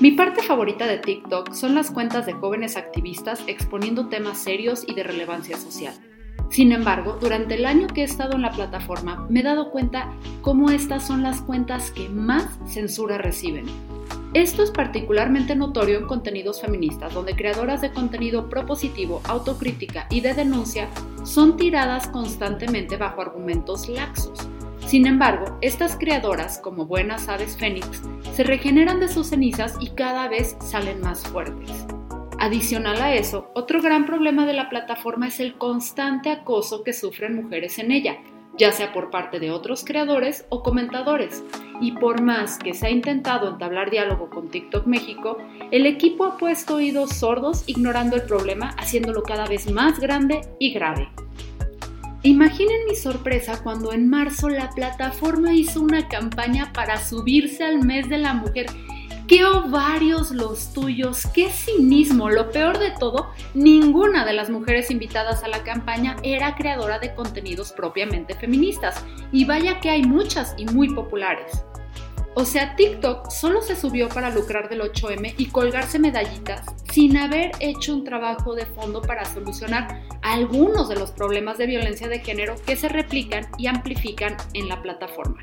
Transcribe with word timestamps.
Mi 0.00 0.12
parte 0.12 0.42
favorita 0.42 0.86
de 0.86 0.96
TikTok 0.96 1.52
son 1.52 1.74
las 1.74 1.90
cuentas 1.90 2.24
de 2.24 2.32
jóvenes 2.32 2.78
activistas 2.78 3.44
exponiendo 3.46 4.08
temas 4.08 4.38
serios 4.38 4.82
y 4.88 4.94
de 4.94 5.02
relevancia 5.02 5.58
social. 5.58 5.92
Sin 6.48 6.72
embargo, 6.72 7.18
durante 7.20 7.56
el 7.56 7.66
año 7.66 7.86
que 7.86 8.00
he 8.00 8.04
estado 8.04 8.36
en 8.36 8.40
la 8.40 8.50
plataforma 8.50 9.26
me 9.28 9.40
he 9.40 9.42
dado 9.42 9.70
cuenta 9.70 10.10
cómo 10.40 10.70
estas 10.70 11.06
son 11.06 11.22
las 11.22 11.42
cuentas 11.42 11.90
que 11.90 12.08
más 12.08 12.58
censura 12.64 13.18
reciben. 13.18 13.66
Esto 14.32 14.62
es 14.62 14.70
particularmente 14.70 15.54
notorio 15.54 15.98
en 15.98 16.06
contenidos 16.06 16.62
feministas, 16.62 17.12
donde 17.12 17.36
creadoras 17.36 17.82
de 17.82 17.92
contenido 17.92 18.48
propositivo, 18.48 19.20
autocrítica 19.24 20.06
y 20.08 20.22
de 20.22 20.32
denuncia 20.32 20.88
son 21.24 21.58
tiradas 21.58 22.08
constantemente 22.08 22.96
bajo 22.96 23.20
argumentos 23.20 23.86
laxos. 23.90 24.48
Sin 24.86 25.06
embargo, 25.06 25.58
estas 25.60 25.96
creadoras, 25.96 26.58
como 26.58 26.86
buenas 26.86 27.28
aves 27.28 27.56
fénix, 27.56 28.02
se 28.34 28.44
regeneran 28.44 29.00
de 29.00 29.08
sus 29.08 29.28
cenizas 29.28 29.76
y 29.80 29.90
cada 29.90 30.28
vez 30.28 30.56
salen 30.60 31.00
más 31.00 31.26
fuertes. 31.26 31.70
Adicional 32.38 33.02
a 33.02 33.14
eso, 33.14 33.50
otro 33.54 33.82
gran 33.82 34.06
problema 34.06 34.46
de 34.46 34.54
la 34.54 34.70
plataforma 34.70 35.28
es 35.28 35.40
el 35.40 35.58
constante 35.58 36.30
acoso 36.30 36.82
que 36.82 36.94
sufren 36.94 37.36
mujeres 37.36 37.78
en 37.78 37.92
ella, 37.92 38.16
ya 38.56 38.72
sea 38.72 38.92
por 38.92 39.10
parte 39.10 39.40
de 39.40 39.50
otros 39.50 39.84
creadores 39.84 40.46
o 40.48 40.62
comentadores. 40.62 41.44
Y 41.82 41.92
por 41.92 42.22
más 42.22 42.58
que 42.58 42.72
se 42.72 42.86
ha 42.86 42.90
intentado 42.90 43.48
entablar 43.48 43.90
diálogo 43.90 44.30
con 44.30 44.48
TikTok 44.48 44.86
México, 44.86 45.36
el 45.70 45.84
equipo 45.84 46.24
ha 46.24 46.38
puesto 46.38 46.76
oídos 46.76 47.10
sordos 47.10 47.64
ignorando 47.66 48.16
el 48.16 48.22
problema, 48.22 48.70
haciéndolo 48.78 49.22
cada 49.22 49.46
vez 49.46 49.70
más 49.70 49.98
grande 49.98 50.40
y 50.58 50.72
grave. 50.72 51.08
Imaginen 52.22 52.84
mi 52.88 52.96
sorpresa 52.96 53.62
cuando 53.62 53.92
en 53.92 54.08
marzo 54.08 54.48
la 54.48 54.70
plataforma 54.70 55.54
hizo 55.54 55.80
una 55.80 56.08
campaña 56.08 56.72
para 56.72 57.02
subirse 57.02 57.64
al 57.64 57.84
mes 57.84 58.08
de 58.08 58.18
la 58.18 58.34
mujer 58.34 58.66
¡Qué 59.30 59.44
ovarios 59.44 60.32
los 60.32 60.72
tuyos! 60.72 61.24
¡Qué 61.32 61.50
cinismo! 61.50 62.30
Lo 62.30 62.50
peor 62.50 62.80
de 62.80 62.90
todo, 62.90 63.30
ninguna 63.54 64.24
de 64.24 64.32
las 64.32 64.50
mujeres 64.50 64.90
invitadas 64.90 65.44
a 65.44 65.48
la 65.48 65.62
campaña 65.62 66.16
era 66.24 66.56
creadora 66.56 66.98
de 66.98 67.14
contenidos 67.14 67.70
propiamente 67.70 68.34
feministas. 68.34 69.04
Y 69.30 69.44
vaya 69.44 69.78
que 69.78 69.88
hay 69.88 70.02
muchas 70.02 70.56
y 70.58 70.64
muy 70.64 70.92
populares. 70.92 71.64
O 72.34 72.44
sea, 72.44 72.76
TikTok 72.76 73.28
solo 73.28 73.60
se 73.60 73.74
subió 73.74 74.08
para 74.08 74.30
lucrar 74.30 74.68
del 74.68 74.82
8M 74.82 75.34
y 75.36 75.46
colgarse 75.46 75.98
medallitas 75.98 76.64
sin 76.92 77.16
haber 77.16 77.50
hecho 77.58 77.92
un 77.92 78.04
trabajo 78.04 78.54
de 78.54 78.66
fondo 78.66 79.02
para 79.02 79.24
solucionar 79.24 80.02
algunos 80.22 80.88
de 80.88 80.94
los 80.94 81.10
problemas 81.10 81.58
de 81.58 81.66
violencia 81.66 82.08
de 82.08 82.20
género 82.20 82.54
que 82.64 82.76
se 82.76 82.88
replican 82.88 83.48
y 83.58 83.66
amplifican 83.66 84.36
en 84.54 84.68
la 84.68 84.80
plataforma. 84.80 85.42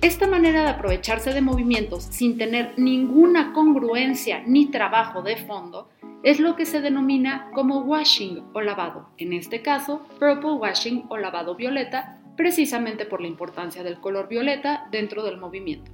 Esta 0.00 0.28
manera 0.28 0.62
de 0.62 0.70
aprovecharse 0.70 1.32
de 1.32 1.40
movimientos 1.40 2.04
sin 2.04 2.38
tener 2.38 2.74
ninguna 2.76 3.52
congruencia 3.52 4.42
ni 4.46 4.66
trabajo 4.66 5.22
de 5.22 5.36
fondo 5.36 5.88
es 6.22 6.38
lo 6.38 6.54
que 6.54 6.66
se 6.66 6.80
denomina 6.80 7.50
como 7.52 7.80
washing 7.80 8.44
o 8.52 8.60
lavado, 8.60 9.08
en 9.18 9.32
este 9.32 9.60
caso 9.60 10.02
purple 10.20 10.52
washing 10.52 11.04
o 11.08 11.16
lavado 11.16 11.56
violeta, 11.56 12.20
precisamente 12.36 13.06
por 13.06 13.20
la 13.20 13.26
importancia 13.26 13.82
del 13.82 13.98
color 13.98 14.28
violeta 14.28 14.86
dentro 14.92 15.24
del 15.24 15.38
movimiento. 15.38 15.90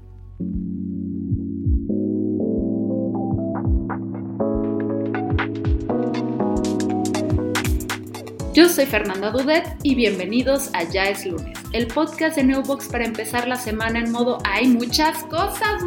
Yo 8.59 8.69
soy 8.69 8.87
Fernanda 8.87 9.31
Dudet 9.31 9.77
y 9.85 9.95
bienvenidos 9.95 10.75
a 10.75 10.83
Ya 10.83 11.05
es 11.05 11.25
lunes, 11.25 11.57
el 11.73 11.87
podcast 11.87 12.35
de 12.35 12.43
Newbox 12.43 12.89
para 12.89 13.05
empezar 13.05 13.47
la 13.47 13.55
semana 13.55 14.01
en 14.01 14.11
modo 14.11 14.39
hay 14.45 14.67
muchas 14.67 15.23
cosas. 15.27 15.81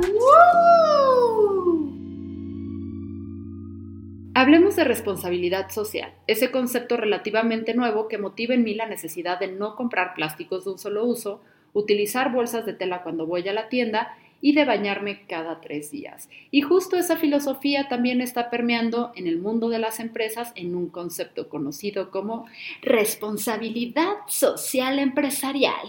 Hablemos 4.33 4.77
de 4.77 4.85
responsabilidad 4.85 5.69
social, 5.69 6.13
ese 6.27 6.49
concepto 6.49 6.95
relativamente 6.95 7.73
nuevo 7.73 8.07
que 8.07 8.17
motiva 8.17 8.53
en 8.53 8.63
mí 8.63 8.73
la 8.73 8.87
necesidad 8.87 9.37
de 9.37 9.49
no 9.49 9.75
comprar 9.75 10.13
plásticos 10.13 10.63
de 10.63 10.71
un 10.71 10.79
solo 10.79 11.03
uso, 11.05 11.41
utilizar 11.73 12.31
bolsas 12.31 12.65
de 12.65 12.71
tela 12.71 13.03
cuando 13.03 13.27
voy 13.27 13.45
a 13.49 13.53
la 13.53 13.67
tienda 13.67 14.15
y 14.41 14.53
de 14.53 14.65
bañarme 14.65 15.25
cada 15.27 15.61
tres 15.61 15.91
días. 15.91 16.29
Y 16.49 16.61
justo 16.61 16.97
esa 16.97 17.15
filosofía 17.15 17.87
también 17.87 18.21
está 18.21 18.49
permeando 18.49 19.11
en 19.15 19.27
el 19.27 19.37
mundo 19.37 19.69
de 19.69 19.79
las 19.79 19.99
empresas 19.99 20.51
en 20.55 20.75
un 20.75 20.89
concepto 20.89 21.47
conocido 21.47 22.09
como 22.11 22.47
responsabilidad 22.81 24.15
social 24.27 24.99
empresarial. 24.99 25.87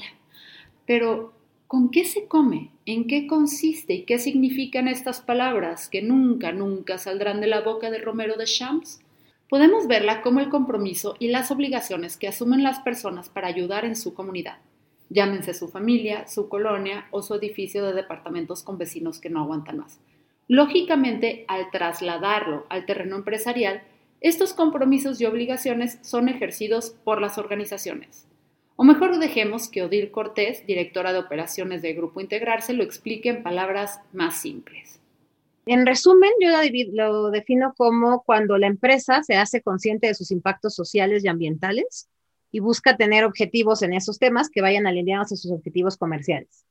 Pero, 0.86 1.32
¿con 1.66 1.90
qué 1.90 2.04
se 2.04 2.26
come? 2.26 2.70
¿En 2.84 3.06
qué 3.06 3.26
consiste 3.26 3.94
y 3.94 4.02
qué 4.02 4.18
significan 4.18 4.88
estas 4.88 5.20
palabras 5.20 5.88
que 5.88 6.02
nunca, 6.02 6.52
nunca 6.52 6.98
saldrán 6.98 7.40
de 7.40 7.46
la 7.46 7.62
boca 7.62 7.90
de 7.90 7.98
Romero 7.98 8.36
de 8.36 8.44
Champs? 8.44 9.00
Podemos 9.48 9.86
verla 9.86 10.22
como 10.22 10.40
el 10.40 10.48
compromiso 10.48 11.16
y 11.18 11.28
las 11.28 11.50
obligaciones 11.50 12.16
que 12.16 12.28
asumen 12.28 12.62
las 12.62 12.80
personas 12.80 13.28
para 13.28 13.48
ayudar 13.48 13.84
en 13.84 13.96
su 13.96 14.14
comunidad 14.14 14.58
llámense 15.12 15.54
su 15.54 15.68
familia, 15.68 16.26
su 16.26 16.48
colonia 16.48 17.06
o 17.10 17.22
su 17.22 17.34
edificio 17.34 17.84
de 17.84 17.92
departamentos 17.92 18.62
con 18.62 18.78
vecinos 18.78 19.20
que 19.20 19.30
no 19.30 19.40
aguantan 19.40 19.78
más. 19.78 20.00
Lógicamente, 20.48 21.44
al 21.48 21.70
trasladarlo 21.70 22.66
al 22.68 22.86
terreno 22.86 23.16
empresarial, 23.16 23.82
estos 24.20 24.54
compromisos 24.54 25.20
y 25.20 25.26
obligaciones 25.26 25.98
son 26.02 26.28
ejercidos 26.28 26.90
por 27.04 27.20
las 27.20 27.38
organizaciones. 27.38 28.26
O 28.76 28.84
mejor 28.84 29.18
dejemos 29.18 29.68
que 29.68 29.82
Odil 29.82 30.10
Cortés, 30.10 30.66
directora 30.66 31.12
de 31.12 31.18
operaciones 31.18 31.82
de 31.82 31.92
Grupo 31.92 32.20
Integrarse, 32.20 32.72
lo 32.72 32.82
explique 32.82 33.28
en 33.28 33.42
palabras 33.42 34.00
más 34.12 34.40
simples. 34.40 35.00
En 35.66 35.86
resumen, 35.86 36.30
yo 36.40 36.50
lo 36.92 37.30
defino 37.30 37.74
como 37.76 38.22
cuando 38.24 38.58
la 38.58 38.66
empresa 38.66 39.22
se 39.22 39.36
hace 39.36 39.60
consciente 39.62 40.08
de 40.08 40.14
sus 40.14 40.32
impactos 40.32 40.74
sociales 40.74 41.24
y 41.24 41.28
ambientales 41.28 42.08
y 42.52 42.60
busca 42.60 42.96
tener 42.96 43.24
objetivos 43.24 43.82
en 43.82 43.94
esos 43.94 44.18
temas 44.18 44.50
que 44.50 44.60
vayan 44.60 44.86
alineados 44.86 45.32
a 45.32 45.36
sus 45.36 45.50
objetivos 45.50 45.96
comerciales. 45.96 46.66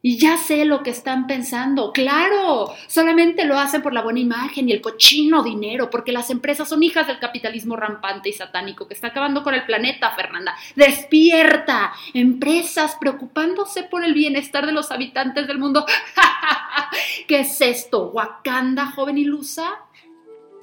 Y 0.00 0.16
ya 0.18 0.36
sé 0.36 0.64
lo 0.64 0.84
que 0.84 0.90
están 0.90 1.26
pensando. 1.26 1.92
Claro, 1.92 2.72
solamente 2.86 3.44
lo 3.44 3.58
hacen 3.58 3.82
por 3.82 3.92
la 3.92 4.02
buena 4.02 4.20
imagen 4.20 4.68
y 4.68 4.72
el 4.72 4.80
cochino 4.80 5.42
dinero, 5.42 5.90
porque 5.90 6.12
las 6.12 6.30
empresas 6.30 6.68
son 6.68 6.84
hijas 6.84 7.08
del 7.08 7.18
capitalismo 7.18 7.74
rampante 7.74 8.28
y 8.28 8.32
satánico 8.32 8.86
que 8.86 8.94
está 8.94 9.08
acabando 9.08 9.42
con 9.42 9.54
el 9.54 9.64
planeta, 9.66 10.12
Fernanda. 10.12 10.54
Despierta. 10.76 11.92
Empresas 12.14 12.96
preocupándose 13.00 13.82
por 13.82 14.04
el 14.04 14.14
bienestar 14.14 14.66
de 14.66 14.72
los 14.72 14.92
habitantes 14.92 15.48
del 15.48 15.58
mundo. 15.58 15.84
¿Qué 17.26 17.40
es 17.40 17.60
esto? 17.60 18.10
¿Wakanda, 18.10 18.92
joven 18.92 19.18
ilusa? 19.18 19.80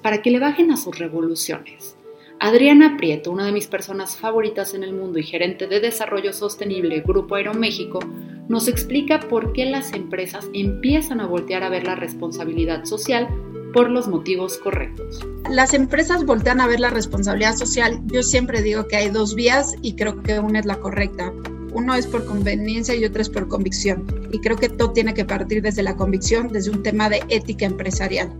Para 0.02 0.22
que 0.22 0.30
le 0.30 0.38
bajen 0.38 0.70
a 0.70 0.78
sus 0.78 0.98
revoluciones 0.98 1.95
Adriana 2.38 2.96
Prieto, 2.98 3.30
una 3.30 3.46
de 3.46 3.52
mis 3.52 3.66
personas 3.66 4.16
favoritas 4.16 4.74
en 4.74 4.82
el 4.82 4.92
mundo 4.92 5.18
y 5.18 5.22
gerente 5.22 5.66
de 5.66 5.80
desarrollo 5.80 6.34
sostenible 6.34 7.00
Grupo 7.00 7.34
Aeroméxico, 7.34 8.00
nos 8.48 8.68
explica 8.68 9.20
por 9.20 9.54
qué 9.54 9.64
las 9.64 9.94
empresas 9.94 10.46
empiezan 10.52 11.20
a 11.20 11.26
voltear 11.26 11.62
a 11.62 11.70
ver 11.70 11.84
la 11.84 11.94
responsabilidad 11.94 12.84
social 12.84 13.26
por 13.72 13.90
los 13.90 14.06
motivos 14.06 14.58
correctos. 14.58 15.26
Las 15.50 15.72
empresas 15.72 16.26
voltean 16.26 16.60
a 16.60 16.66
ver 16.66 16.78
la 16.78 16.90
responsabilidad 16.90 17.56
social. 17.56 18.00
Yo 18.06 18.22
siempre 18.22 18.62
digo 18.62 18.86
que 18.86 18.96
hay 18.96 19.08
dos 19.08 19.34
vías 19.34 19.74
y 19.80 19.94
creo 19.96 20.22
que 20.22 20.38
una 20.38 20.60
es 20.60 20.66
la 20.66 20.76
correcta. 20.76 21.32
Uno 21.72 21.94
es 21.94 22.06
por 22.06 22.26
conveniencia 22.26 22.94
y 22.94 23.04
otro 23.04 23.22
es 23.22 23.30
por 23.30 23.48
convicción. 23.48 24.06
Y 24.30 24.40
creo 24.40 24.56
que 24.56 24.68
todo 24.68 24.92
tiene 24.92 25.14
que 25.14 25.24
partir 25.24 25.62
desde 25.62 25.82
la 25.82 25.96
convicción, 25.96 26.48
desde 26.48 26.70
un 26.70 26.82
tema 26.82 27.08
de 27.08 27.22
ética 27.28 27.64
empresarial 27.64 28.30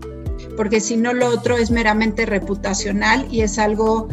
porque 0.57 0.81
si 0.81 0.97
no 0.97 1.13
lo 1.13 1.29
otro 1.29 1.57
es 1.57 1.71
meramente 1.71 2.25
reputacional 2.25 3.27
y 3.31 3.41
es 3.41 3.57
algo 3.59 4.09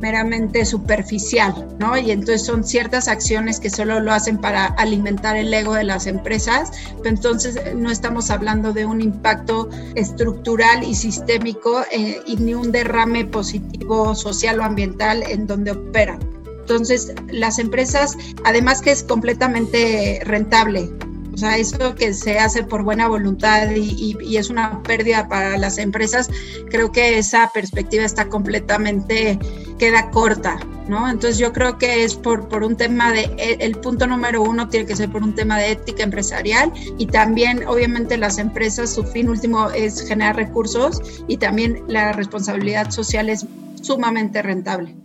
meramente 0.00 0.64
superficial, 0.64 1.66
¿no? 1.80 1.96
Y 1.98 2.12
entonces 2.12 2.44
son 2.44 2.62
ciertas 2.62 3.08
acciones 3.08 3.58
que 3.58 3.70
solo 3.70 3.98
lo 3.98 4.12
hacen 4.12 4.38
para 4.38 4.66
alimentar 4.66 5.36
el 5.36 5.52
ego 5.52 5.74
de 5.74 5.84
las 5.84 6.06
empresas, 6.06 6.70
pero 6.98 7.08
entonces 7.08 7.56
eh, 7.56 7.74
no 7.74 7.90
estamos 7.90 8.30
hablando 8.30 8.72
de 8.72 8.86
un 8.86 9.00
impacto 9.00 9.68
estructural 9.96 10.84
y 10.84 10.94
sistémico 10.94 11.82
eh, 11.90 12.20
y 12.26 12.36
ni 12.36 12.54
un 12.54 12.70
derrame 12.70 13.24
positivo 13.24 14.14
social 14.14 14.60
o 14.60 14.64
ambiental 14.64 15.24
en 15.28 15.46
donde 15.46 15.72
operan. 15.72 16.20
Entonces, 16.60 17.14
las 17.32 17.58
empresas, 17.58 18.14
además 18.44 18.82
que 18.82 18.92
es 18.92 19.02
completamente 19.02 20.20
rentable, 20.24 20.90
o 21.38 21.40
sea, 21.40 21.56
eso 21.56 21.94
que 21.94 22.12
se 22.14 22.36
hace 22.40 22.64
por 22.64 22.82
buena 22.82 23.06
voluntad 23.06 23.70
y, 23.70 24.36
es 24.36 24.50
una 24.50 24.82
pérdida 24.82 25.28
para 25.28 25.56
las 25.56 25.78
empresas, 25.78 26.28
creo 26.68 26.90
que 26.90 27.16
esa 27.16 27.48
perspectiva 27.54 28.04
está 28.04 28.28
completamente, 28.28 29.38
queda 29.78 30.10
corta, 30.10 30.58
¿no? 30.88 31.08
Entonces 31.08 31.38
yo 31.38 31.52
creo 31.52 31.78
que 31.78 32.02
es 32.02 32.16
por, 32.16 32.48
por 32.48 32.64
un 32.64 32.76
tema 32.76 33.12
de, 33.12 33.30
e, 33.38 33.56
el 33.60 33.76
punto 33.76 34.08
número 34.08 34.42
uno 34.42 34.68
tiene 34.68 34.84
que 34.84 34.96
ser 34.96 35.12
por 35.12 35.22
un 35.22 35.32
tema 35.32 35.58
de 35.58 35.70
ética 35.70 36.02
empresarial 36.02 36.72
y 36.98 37.06
también 37.06 37.64
obviamente 37.68 38.16
las 38.16 38.38
empresas, 38.38 38.92
su 38.92 39.04
fin 39.04 39.28
último 39.28 39.70
es 39.70 40.08
generar 40.08 40.34
recursos 40.34 41.22
y 41.28 41.36
también 41.36 41.84
la 41.86 42.14
responsabilidad 42.14 42.90
social 42.90 43.28
es 43.28 43.46
sumamente 43.80 44.42
rentable. 44.42 44.96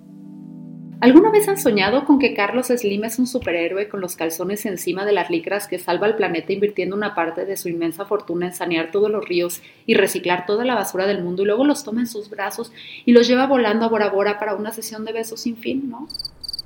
¿Alguna 1.03 1.31
vez 1.31 1.49
han 1.49 1.57
soñado 1.57 2.05
con 2.05 2.17
que 2.17 2.33
Carlos 2.33 2.67
Slim 2.67 3.03
es 3.03 3.19
un 3.19 3.27
superhéroe 3.27 3.89
con 3.89 3.99
los 3.99 4.15
calzones 4.15 4.65
encima 4.65 5.03
de 5.03 5.11
las 5.11 5.29
licras 5.29 5.67
que 5.67 5.77
salva 5.77 6.07
al 6.07 6.15
planeta 6.15 6.53
invirtiendo 6.53 6.95
una 6.95 7.13
parte 7.13 7.45
de 7.45 7.57
su 7.57 7.67
inmensa 7.67 8.05
fortuna 8.05 8.45
en 8.45 8.53
sanear 8.53 8.89
todos 8.89 9.11
los 9.11 9.27
ríos 9.27 9.61
y 9.85 9.95
reciclar 9.95 10.45
toda 10.45 10.63
la 10.63 10.75
basura 10.75 11.05
del 11.05 11.21
mundo 11.21 11.43
y 11.43 11.45
luego 11.45 11.65
los 11.65 11.83
toma 11.83 11.99
en 11.99 12.07
sus 12.07 12.29
brazos 12.29 12.71
y 13.03 13.11
los 13.11 13.27
lleva 13.27 13.47
volando 13.47 13.83
a 13.83 13.89
Bora 13.89 14.11
Bora 14.11 14.39
para 14.39 14.55
una 14.55 14.71
sesión 14.71 15.03
de 15.03 15.11
besos 15.11 15.41
sin 15.41 15.57
fin, 15.57 15.89
¿no? 15.89 16.07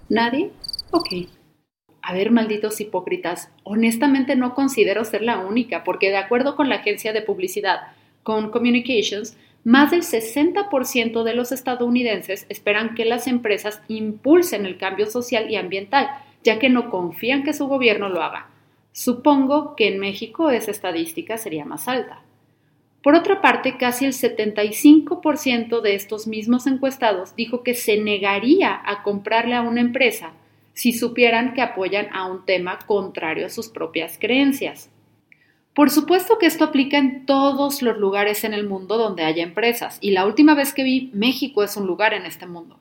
¿Nadie? 0.07 0.51
Ok. 0.91 1.07
A 2.03 2.13
ver, 2.13 2.29
malditos 2.29 2.79
hipócritas, 2.79 3.49
honestamente 3.63 4.35
no 4.35 4.53
considero 4.53 5.03
ser 5.03 5.23
la 5.23 5.39
única, 5.39 5.83
porque 5.83 6.09
de 6.09 6.17
acuerdo 6.17 6.55
con 6.55 6.69
la 6.69 6.75
agencia 6.75 7.11
de 7.11 7.23
publicidad, 7.23 7.87
con 8.21 8.51
Communications, 8.51 9.35
más 9.63 9.91
del 9.91 10.01
60% 10.01 11.23
de 11.23 11.33
los 11.33 11.51
estadounidenses 11.51 12.45
esperan 12.49 12.95
que 12.95 13.05
las 13.05 13.27
empresas 13.27 13.81
impulsen 13.87 14.65
el 14.65 14.77
cambio 14.77 15.07
social 15.07 15.49
y 15.49 15.55
ambiental, 15.55 16.09
ya 16.43 16.59
que 16.59 16.69
no 16.69 16.89
confían 16.89 17.43
que 17.43 17.53
su 17.53 17.67
gobierno 17.67 18.09
lo 18.09 18.21
haga. 18.21 18.49
Supongo 18.91 19.75
que 19.75 19.87
en 19.87 19.99
México 19.99 20.49
esa 20.49 20.71
estadística 20.71 21.37
sería 21.37 21.65
más 21.65 21.87
alta. 21.87 22.23
Por 23.03 23.15
otra 23.15 23.41
parte, 23.41 23.77
casi 23.77 24.05
el 24.05 24.13
75% 24.13 25.81
de 25.81 25.95
estos 25.95 26.27
mismos 26.27 26.67
encuestados 26.67 27.35
dijo 27.35 27.63
que 27.63 27.73
se 27.73 27.97
negaría 27.97 28.81
a 28.83 29.03
comprarle 29.03 29.55
a 29.55 29.61
una 29.61 29.81
empresa 29.81 30.33
si 30.73 30.93
supieran 30.93 31.53
que 31.53 31.61
apoyan 31.61 32.07
a 32.13 32.25
un 32.25 32.45
tema 32.45 32.79
contrario 32.85 33.45
a 33.45 33.49
sus 33.49 33.69
propias 33.69 34.17
creencias. 34.19 34.89
Por 35.77 35.91
supuesto 35.91 36.39
que 36.39 36.47
esto 36.47 36.63
aplica 36.63 36.97
en 36.97 37.27
todos 37.27 37.83
los 37.83 37.99
lugares 37.99 38.43
en 38.43 38.55
el 38.55 38.67
mundo 38.67 38.97
donde 38.97 39.23
haya 39.23 39.43
empresas, 39.43 39.99
y 40.01 40.09
la 40.09 40.25
última 40.25 40.55
vez 40.55 40.73
que 40.73 40.81
vi, 40.81 41.11
México 41.13 41.61
es 41.61 41.77
un 41.77 41.85
lugar 41.85 42.15
en 42.15 42.25
este 42.25 42.47
mundo. 42.47 42.79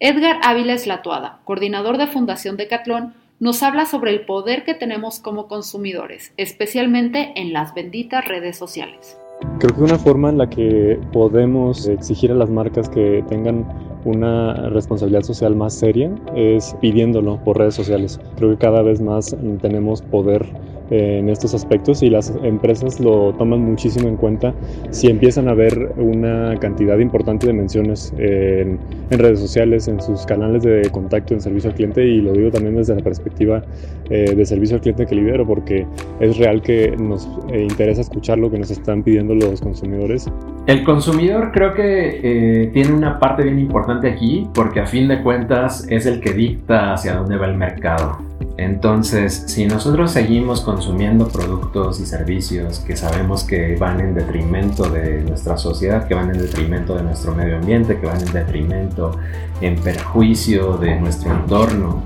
Edgar 0.00 0.40
Ávila 0.42 0.72
Eslatuada, 0.72 1.38
coordinador 1.44 1.98
de 1.98 2.08
Fundación 2.08 2.56
Decatlón, 2.56 3.14
nos 3.38 3.62
habla 3.62 3.86
sobre 3.86 4.10
el 4.10 4.26
poder 4.26 4.64
que 4.64 4.74
tenemos 4.74 5.20
como 5.20 5.46
consumidores, 5.46 6.32
especialmente 6.36 7.32
en 7.36 7.52
las 7.52 7.74
benditas 7.74 8.26
redes 8.26 8.56
sociales. 8.56 9.16
Creo 9.60 9.76
que 9.76 9.82
una 9.82 9.98
forma 9.98 10.30
en 10.30 10.38
la 10.38 10.50
que 10.50 10.98
podemos 11.12 11.86
exigir 11.86 12.32
a 12.32 12.34
las 12.34 12.50
marcas 12.50 12.88
que 12.88 13.24
tengan 13.28 13.64
una 14.04 14.68
responsabilidad 14.70 15.22
social 15.22 15.54
más 15.54 15.74
seria 15.74 16.12
es 16.34 16.74
pidiéndolo 16.80 17.38
por 17.44 17.58
redes 17.58 17.76
sociales. 17.76 18.18
Creo 18.36 18.50
que 18.50 18.58
cada 18.58 18.82
vez 18.82 19.00
más 19.00 19.36
tenemos 19.60 20.02
poder 20.02 20.44
en 20.92 21.30
estos 21.30 21.54
aspectos 21.54 22.02
y 22.02 22.10
las 22.10 22.34
empresas 22.42 23.00
lo 23.00 23.32
toman 23.32 23.60
muchísimo 23.60 24.08
en 24.08 24.16
cuenta 24.16 24.52
si 24.90 25.08
empiezan 25.08 25.48
a 25.48 25.54
ver 25.54 25.94
una 25.96 26.54
cantidad 26.60 26.98
importante 26.98 27.46
de 27.46 27.54
menciones 27.54 28.12
en, 28.18 28.78
redes 29.10 29.40
sociales, 29.40 29.88
en 29.88 30.00
sus 30.00 30.26
canales 30.26 30.62
de 30.62 30.82
contacto 30.90 31.32
en 31.32 31.40
servicio 31.40 31.70
al 31.70 31.76
cliente 31.76 32.04
y 32.04 32.20
lo 32.20 32.32
digo 32.32 32.50
también 32.50 32.76
desde 32.76 32.94
la 32.94 33.02
perspectiva 33.02 33.62
eh, 34.10 34.34
de 34.34 34.44
servicio 34.44 34.76
al 34.76 34.82
cliente 34.82 35.06
que 35.06 35.14
lidero 35.14 35.46
porque 35.46 35.86
es 36.20 36.36
real 36.36 36.60
que 36.60 36.94
nos 36.98 37.26
eh, 37.50 37.62
interesa 37.62 38.02
escuchar 38.02 38.36
lo 38.38 38.50
que 38.50 38.58
nos 38.58 38.70
están 38.70 39.02
pidiendo 39.02 39.34
los 39.34 39.62
consumidores. 39.62 40.30
El 40.66 40.84
consumidor 40.84 41.52
creo 41.52 41.72
que 41.72 42.20
eh, 42.22 42.70
tiene 42.72 42.92
una 42.92 43.18
parte 43.18 43.44
bien 43.44 43.58
importante 43.58 44.10
aquí 44.10 44.46
porque 44.52 44.80
a 44.80 44.86
fin 44.86 45.08
de 45.08 45.22
cuentas 45.22 45.86
es 45.88 46.04
el 46.04 46.20
que 46.20 46.32
dicta 46.34 46.92
hacia 46.92 47.14
dónde 47.14 47.38
va 47.38 47.46
el 47.46 47.56
mercado. 47.56 48.18
Entonces, 48.56 49.44
si 49.46 49.66
nosotros 49.66 50.10
seguimos 50.10 50.60
consumiendo 50.60 51.28
productos 51.28 52.00
y 52.00 52.06
servicios 52.06 52.80
que 52.80 52.96
sabemos 52.96 53.44
que 53.44 53.76
van 53.76 54.00
en 54.00 54.14
detrimento 54.14 54.88
de 54.90 55.22
nuestra 55.22 55.56
sociedad, 55.56 56.06
que 56.06 56.14
van 56.14 56.30
en 56.30 56.38
detrimento 56.38 56.94
de 56.94 57.02
nuestro 57.02 57.34
medio 57.34 57.56
ambiente, 57.56 57.98
que 57.98 58.06
van 58.06 58.20
en 58.20 58.32
detrimento, 58.32 59.18
en 59.60 59.76
perjuicio 59.76 60.76
de 60.76 61.00
nuestro 61.00 61.32
entorno, 61.32 62.02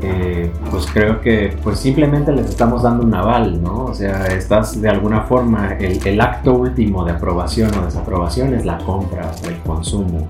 eh, 0.00 0.52
pues 0.70 0.86
creo 0.86 1.20
que 1.20 1.56
pues 1.64 1.80
simplemente 1.80 2.30
les 2.30 2.46
estamos 2.46 2.84
dando 2.84 3.04
un 3.04 3.12
aval, 3.14 3.60
¿no? 3.60 3.86
O 3.86 3.94
sea, 3.94 4.26
estás 4.26 4.80
de 4.80 4.88
alguna 4.88 5.22
forma, 5.22 5.72
el, 5.74 6.06
el 6.06 6.20
acto 6.20 6.54
último 6.54 7.04
de 7.04 7.12
aprobación 7.12 7.76
o 7.76 7.84
desaprobación 7.84 8.54
es 8.54 8.64
la 8.64 8.78
compra, 8.78 9.32
el 9.48 9.56
consumo. 9.58 10.28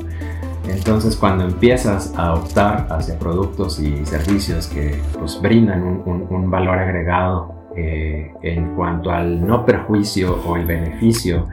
Entonces 0.68 1.16
cuando 1.16 1.44
empiezas 1.44 2.12
a 2.16 2.34
optar 2.34 2.86
hacia 2.90 3.18
productos 3.18 3.80
y 3.80 4.04
servicios 4.04 4.66
que 4.66 5.00
pues, 5.18 5.40
brindan 5.40 5.82
un, 5.82 6.50
valor 6.50 6.78
agregado 6.78 7.54
eh, 7.76 8.32
en 8.42 8.74
cuanto 8.74 9.10
al 9.10 9.46
no 9.46 9.64
perjuicio 9.64 10.40
o 10.46 10.56
el 10.56 10.64
beneficio 10.64 11.46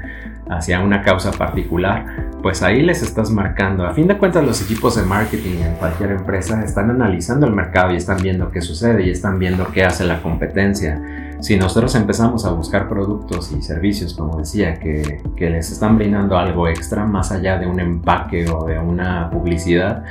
hacia 0.50 0.80
una 0.80 1.02
causa 1.02 1.32
particular, 1.32 2.06
pues 2.42 2.62
ahí 2.62 2.82
les 2.82 3.02
estás 3.02 3.32
marcando. 3.32 3.86
A 3.86 3.94
fin 3.94 4.08
de 4.08 4.18
cuentas 4.18 4.46
los 4.46 4.62
equipos 4.62 4.96
de 4.96 5.04
marketing 5.04 5.58
en 5.64 5.76
cualquier 5.76 6.12
empresa 6.12 6.64
están 6.64 6.92
analizando 6.92 7.48
el 7.48 7.54
mercado 7.54 7.94
y 7.94 7.98
están 7.98 8.18
viendo 8.22 8.52
qué 8.52 8.62
sucede 8.62 9.06
y 9.06 9.10
están 9.10 9.40
viendo 9.40 9.68
qué 9.72 9.84
hace 9.84 10.06
la 10.06 10.22
competencia 10.22 11.02
si 11.46 11.58
nosotros 11.58 11.94
empezamos 11.94 12.44
a 12.44 12.50
buscar 12.54 12.90
productos 12.90 13.52
y 13.52 13.62
servicios, 13.62 14.16
como 14.16 14.40
decía, 14.40 14.80
que, 14.80 15.22
les 15.38 15.72
están 15.72 15.96
brindando 15.96 16.40
algo 16.40 16.68
extra 16.68 17.06
más 17.06 17.32
allá 17.32 17.60
de 17.60 17.68
un 17.68 17.80
empaque 17.80 18.50
o 18.50 18.66
de 18.66 18.80
una 18.80 19.30
publicidad, 19.30 20.06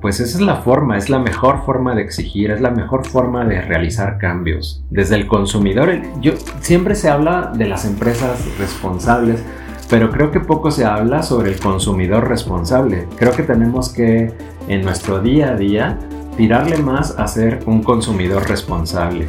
pues 0.00 0.18
esa 0.18 0.38
es 0.38 0.40
la 0.40 0.56
forma, 0.56 0.96
es 0.96 1.10
la 1.10 1.18
mejor 1.18 1.62
forma 1.66 1.94
de 1.94 2.00
exigir, 2.00 2.50
es 2.52 2.62
la 2.62 2.70
mejor 2.70 3.06
forma 3.06 3.44
de 3.44 3.60
realizar 3.60 4.16
cambios. 4.16 4.82
Desde 4.88 5.16
el 5.16 5.26
consumidor, 5.26 5.92
yo, 6.22 6.32
siempre 6.60 6.94
se 6.94 7.10
habla 7.10 7.52
de 7.54 7.66
las 7.66 7.84
empresas 7.84 8.42
responsables, 8.58 9.44
pero 9.90 10.10
creo 10.10 10.30
que 10.30 10.40
poco 10.40 10.70
se 10.70 10.86
habla 10.86 11.22
sobre 11.22 11.50
el 11.52 11.60
consumidor 11.60 12.28
responsable. 12.28 13.06
Creo 13.16 13.32
que 13.32 13.42
tenemos 13.42 13.90
que 13.90 14.32
en 14.68 14.80
nuestro 14.80 15.20
día 15.20 15.50
a 15.50 15.54
día 15.54 15.98
tirarle 16.38 16.78
más 16.78 17.14
a 17.18 17.26
ser 17.28 17.60
un 17.66 17.82
consumidor 17.82 18.48
responsable. 18.48 19.28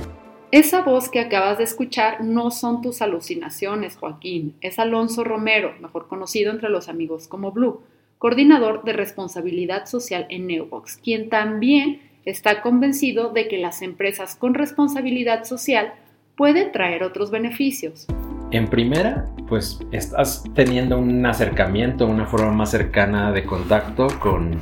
Esa 0.51 0.81
voz 0.81 1.09
que 1.09 1.19
acabas 1.19 1.59
de 1.59 1.63
escuchar 1.63 2.23
no 2.23 2.49
son 2.49 2.81
tus 2.81 3.03
alucinaciones, 3.03 3.97
Joaquín. 3.97 4.55
Es 4.61 4.79
Alonso 4.79 5.23
Romero, 5.23 5.75
mejor 5.79 6.07
conocido 6.07 6.49
entre 6.51 6.69
los 6.69 6.89
amigos 6.89 7.27
como 7.27 7.51
Blue, 7.51 7.83
coordinador 8.17 8.83
de 8.83 8.93
responsabilidad 8.93 9.85
social 9.85 10.25
en 10.29 10.47
Neobox, 10.47 10.97
quien 10.97 11.29
también 11.29 12.01
está 12.25 12.63
convencido 12.63 13.29
de 13.29 13.47
que 13.47 13.59
las 13.59 13.83
empresas 13.83 14.35
con 14.35 14.55
responsabilidad 14.55 15.43
social 15.43 15.93
pueden 16.35 16.71
traer 16.71 17.03
otros 17.03 17.29
beneficios. 17.29 18.07
En 18.51 18.67
primera, 18.67 19.27
pues 19.47 19.79
estás 19.91 20.43
teniendo 20.55 20.97
un 20.97 21.23
acercamiento, 21.23 22.07
una 22.07 22.25
forma 22.25 22.51
más 22.51 22.71
cercana 22.71 23.31
de 23.31 23.43
contacto 23.43 24.07
con, 24.19 24.57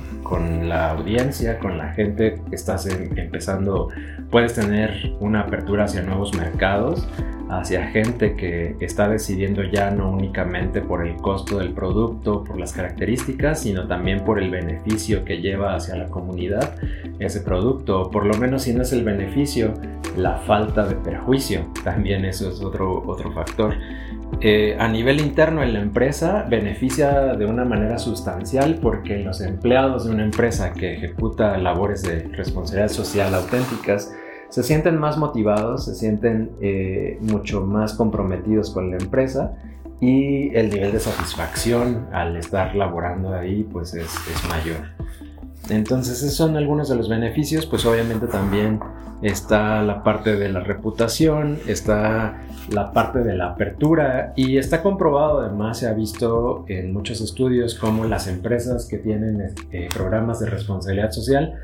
la 0.67 0.91
audiencia, 0.91 1.57
con 1.57 1.77
la 1.77 1.93
gente 1.93 2.41
estás 2.51 2.85
empezando. 2.85 3.87
Puedes 4.29 4.55
tener 4.55 5.13
una 5.21 5.41
apertura 5.41 5.85
hacia 5.85 6.01
nuevos 6.01 6.35
mercados, 6.37 7.07
hacia 7.49 7.87
gente 7.87 8.35
que 8.35 8.75
está 8.81 9.07
decidiendo 9.07 9.63
ya 9.63 9.89
no 9.89 10.11
únicamente 10.11 10.81
por 10.81 11.07
el 11.07 11.15
costo 11.15 11.59
del 11.59 11.71
producto, 11.71 12.43
por 12.43 12.59
las 12.59 12.73
características, 12.73 13.61
sino 13.61 13.87
también 13.87 14.25
por 14.25 14.37
el 14.37 14.51
beneficio 14.51 15.23
que 15.23 15.37
lleva 15.37 15.75
hacia 15.75 15.95
la 15.95 16.07
comunidad 16.07 16.75
ese 17.19 17.39
producto. 17.39 18.11
Por 18.11 18.25
lo 18.25 18.33
menos 18.37 18.63
si 18.63 18.73
no 18.73 18.81
es 18.81 18.91
el 18.91 19.05
beneficio, 19.05 19.73
la 20.17 20.37
falta 20.39 20.85
de 20.85 20.95
perjuicio. 20.95 21.67
También 21.83 22.25
eso 22.25 22.49
es 22.49 22.61
otro, 22.61 23.03
otro 23.05 23.31
factor. 23.31 23.76
Eh, 24.41 24.75
a 24.77 24.87
nivel 24.87 25.19
interno 25.19 25.63
en 25.63 25.73
la 25.73 25.79
empresa 25.79 26.45
beneficia 26.47 27.35
de 27.35 27.45
una 27.45 27.65
manera 27.65 27.97
sustancial 27.97 28.77
porque 28.81 29.17
los 29.17 29.41
empleados 29.41 30.05
de 30.05 30.11
una 30.11 30.23
empresa 30.23 30.73
que 30.73 30.95
ejecuta 30.95 31.57
labores 31.57 32.03
de 32.03 32.27
responsabilidad 32.27 32.89
social 32.89 33.33
auténticas 33.33 34.13
se 34.49 34.63
sienten 34.63 34.99
más 34.99 35.17
motivados, 35.17 35.85
se 35.85 35.95
sienten 35.95 36.51
eh, 36.61 37.17
mucho 37.21 37.61
más 37.65 37.93
comprometidos 37.93 38.69
con 38.69 38.91
la 38.91 38.97
empresa 38.97 39.55
y 39.99 40.55
el 40.55 40.69
nivel 40.69 40.91
de 40.91 40.99
satisfacción 40.99 42.07
al 42.11 42.37
estar 42.37 42.75
laborando 42.75 43.33
ahí 43.33 43.63
pues 43.63 43.95
es, 43.95 44.13
es 44.29 44.49
mayor. 44.49 44.85
Entonces 45.69 46.21
esos 46.21 46.35
son 46.35 46.57
algunos 46.57 46.89
de 46.89 46.95
los 46.95 47.09
beneficios, 47.09 47.65
pues 47.65 47.85
obviamente 47.85 48.27
también 48.27 48.79
está 49.21 49.81
la 49.81 50.03
parte 50.03 50.35
de 50.35 50.49
la 50.49 50.59
reputación, 50.59 51.57
está 51.67 52.43
la 52.69 52.91
parte 52.91 53.19
de 53.19 53.35
la 53.35 53.51
apertura 53.51 54.33
y 54.35 54.57
está 54.57 54.83
comprobado 54.83 55.39
además, 55.39 55.79
se 55.79 55.87
ha 55.87 55.93
visto 55.93 56.65
en 56.67 56.93
muchos 56.93 57.21
estudios 57.21 57.75
cómo 57.75 58.05
las 58.05 58.27
empresas 58.27 58.85
que 58.85 58.97
tienen 58.97 59.53
eh, 59.71 59.89
programas 59.93 60.39
de 60.39 60.49
responsabilidad 60.49 61.11
social 61.11 61.55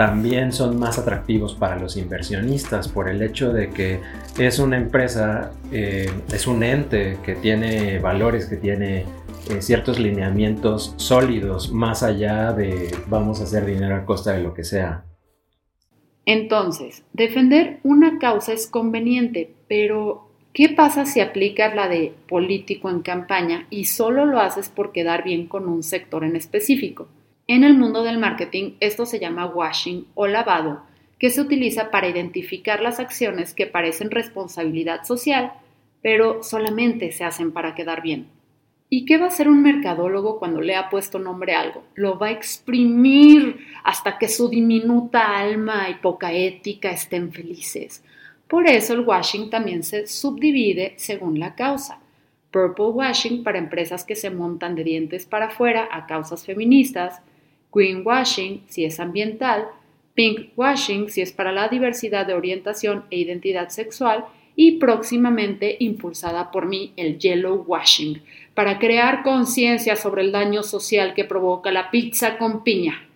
también 0.00 0.50
son 0.50 0.78
más 0.78 0.98
atractivos 0.98 1.54
para 1.54 1.78
los 1.78 1.98
inversionistas 1.98 2.88
por 2.88 3.06
el 3.10 3.20
hecho 3.20 3.52
de 3.52 3.68
que 3.68 4.00
es 4.38 4.58
una 4.58 4.78
empresa, 4.78 5.52
eh, 5.72 6.10
es 6.32 6.46
un 6.46 6.62
ente 6.62 7.18
que 7.22 7.34
tiene 7.34 7.98
valores, 7.98 8.46
que 8.46 8.56
tiene 8.56 9.00
eh, 9.50 9.60
ciertos 9.60 9.98
lineamientos 9.98 10.94
sólidos 10.96 11.70
más 11.70 12.02
allá 12.02 12.54
de 12.54 12.96
vamos 13.08 13.42
a 13.42 13.44
hacer 13.44 13.66
dinero 13.66 13.94
a 13.94 14.06
costa 14.06 14.32
de 14.32 14.42
lo 14.42 14.54
que 14.54 14.64
sea. 14.64 15.04
Entonces, 16.24 17.02
defender 17.12 17.80
una 17.82 18.18
causa 18.18 18.54
es 18.54 18.68
conveniente, 18.68 19.52
pero 19.68 20.30
¿qué 20.54 20.70
pasa 20.70 21.04
si 21.04 21.20
aplicas 21.20 21.74
la 21.74 21.88
de 21.88 22.14
político 22.26 22.88
en 22.88 23.02
campaña 23.02 23.66
y 23.68 23.84
solo 23.84 24.24
lo 24.24 24.40
haces 24.40 24.70
por 24.70 24.92
quedar 24.92 25.24
bien 25.24 25.46
con 25.46 25.68
un 25.68 25.82
sector 25.82 26.24
en 26.24 26.36
específico? 26.36 27.06
En 27.52 27.64
el 27.64 27.76
mundo 27.76 28.04
del 28.04 28.18
marketing 28.18 28.74
esto 28.78 29.06
se 29.06 29.18
llama 29.18 29.44
washing 29.44 30.06
o 30.14 30.28
lavado, 30.28 30.84
que 31.18 31.30
se 31.30 31.40
utiliza 31.40 31.90
para 31.90 32.08
identificar 32.08 32.80
las 32.80 33.00
acciones 33.00 33.54
que 33.54 33.66
parecen 33.66 34.12
responsabilidad 34.12 35.02
social, 35.02 35.54
pero 36.00 36.44
solamente 36.44 37.10
se 37.10 37.24
hacen 37.24 37.50
para 37.50 37.74
quedar 37.74 38.02
bien. 38.02 38.28
¿Y 38.88 39.04
qué 39.04 39.18
va 39.18 39.24
a 39.24 39.28
hacer 39.30 39.48
un 39.48 39.64
mercadólogo 39.64 40.38
cuando 40.38 40.60
le 40.60 40.76
ha 40.76 40.90
puesto 40.90 41.18
nombre 41.18 41.56
a 41.56 41.62
algo? 41.62 41.82
Lo 41.96 42.20
va 42.20 42.28
a 42.28 42.30
exprimir 42.30 43.66
hasta 43.82 44.16
que 44.16 44.28
su 44.28 44.48
diminuta 44.48 45.36
alma 45.36 45.90
y 45.90 45.94
poca 45.94 46.32
ética 46.32 46.92
estén 46.92 47.32
felices. 47.32 48.04
Por 48.46 48.68
eso 48.68 48.92
el 48.92 49.00
washing 49.00 49.50
también 49.50 49.82
se 49.82 50.06
subdivide 50.06 50.94
según 50.98 51.40
la 51.40 51.56
causa. 51.56 51.98
Purple 52.52 52.90
washing 52.90 53.42
para 53.42 53.58
empresas 53.58 54.04
que 54.04 54.14
se 54.14 54.30
montan 54.30 54.76
de 54.76 54.84
dientes 54.84 55.26
para 55.26 55.46
afuera 55.46 55.88
a 55.90 56.06
causas 56.06 56.46
feministas, 56.46 57.20
greenwashing 57.72 58.64
si 58.68 58.84
es 58.84 59.00
ambiental, 59.00 59.68
pink 60.14 60.52
washing 60.56 61.08
si 61.08 61.22
es 61.22 61.32
para 61.32 61.52
la 61.52 61.68
diversidad 61.68 62.26
de 62.26 62.34
orientación 62.34 63.04
e 63.10 63.18
identidad 63.18 63.68
sexual 63.68 64.24
y 64.56 64.72
próximamente 64.72 65.76
impulsada 65.80 66.50
por 66.50 66.66
mí 66.66 66.92
el 66.96 67.18
yellow 67.18 67.64
washing 67.66 68.22
para 68.54 68.78
crear 68.78 69.22
conciencia 69.22 69.96
sobre 69.96 70.22
el 70.22 70.32
daño 70.32 70.62
social 70.62 71.14
que 71.14 71.24
provoca 71.24 71.70
la 71.70 71.90
pizza 71.90 72.36
con 72.36 72.62
piña. 72.62 73.06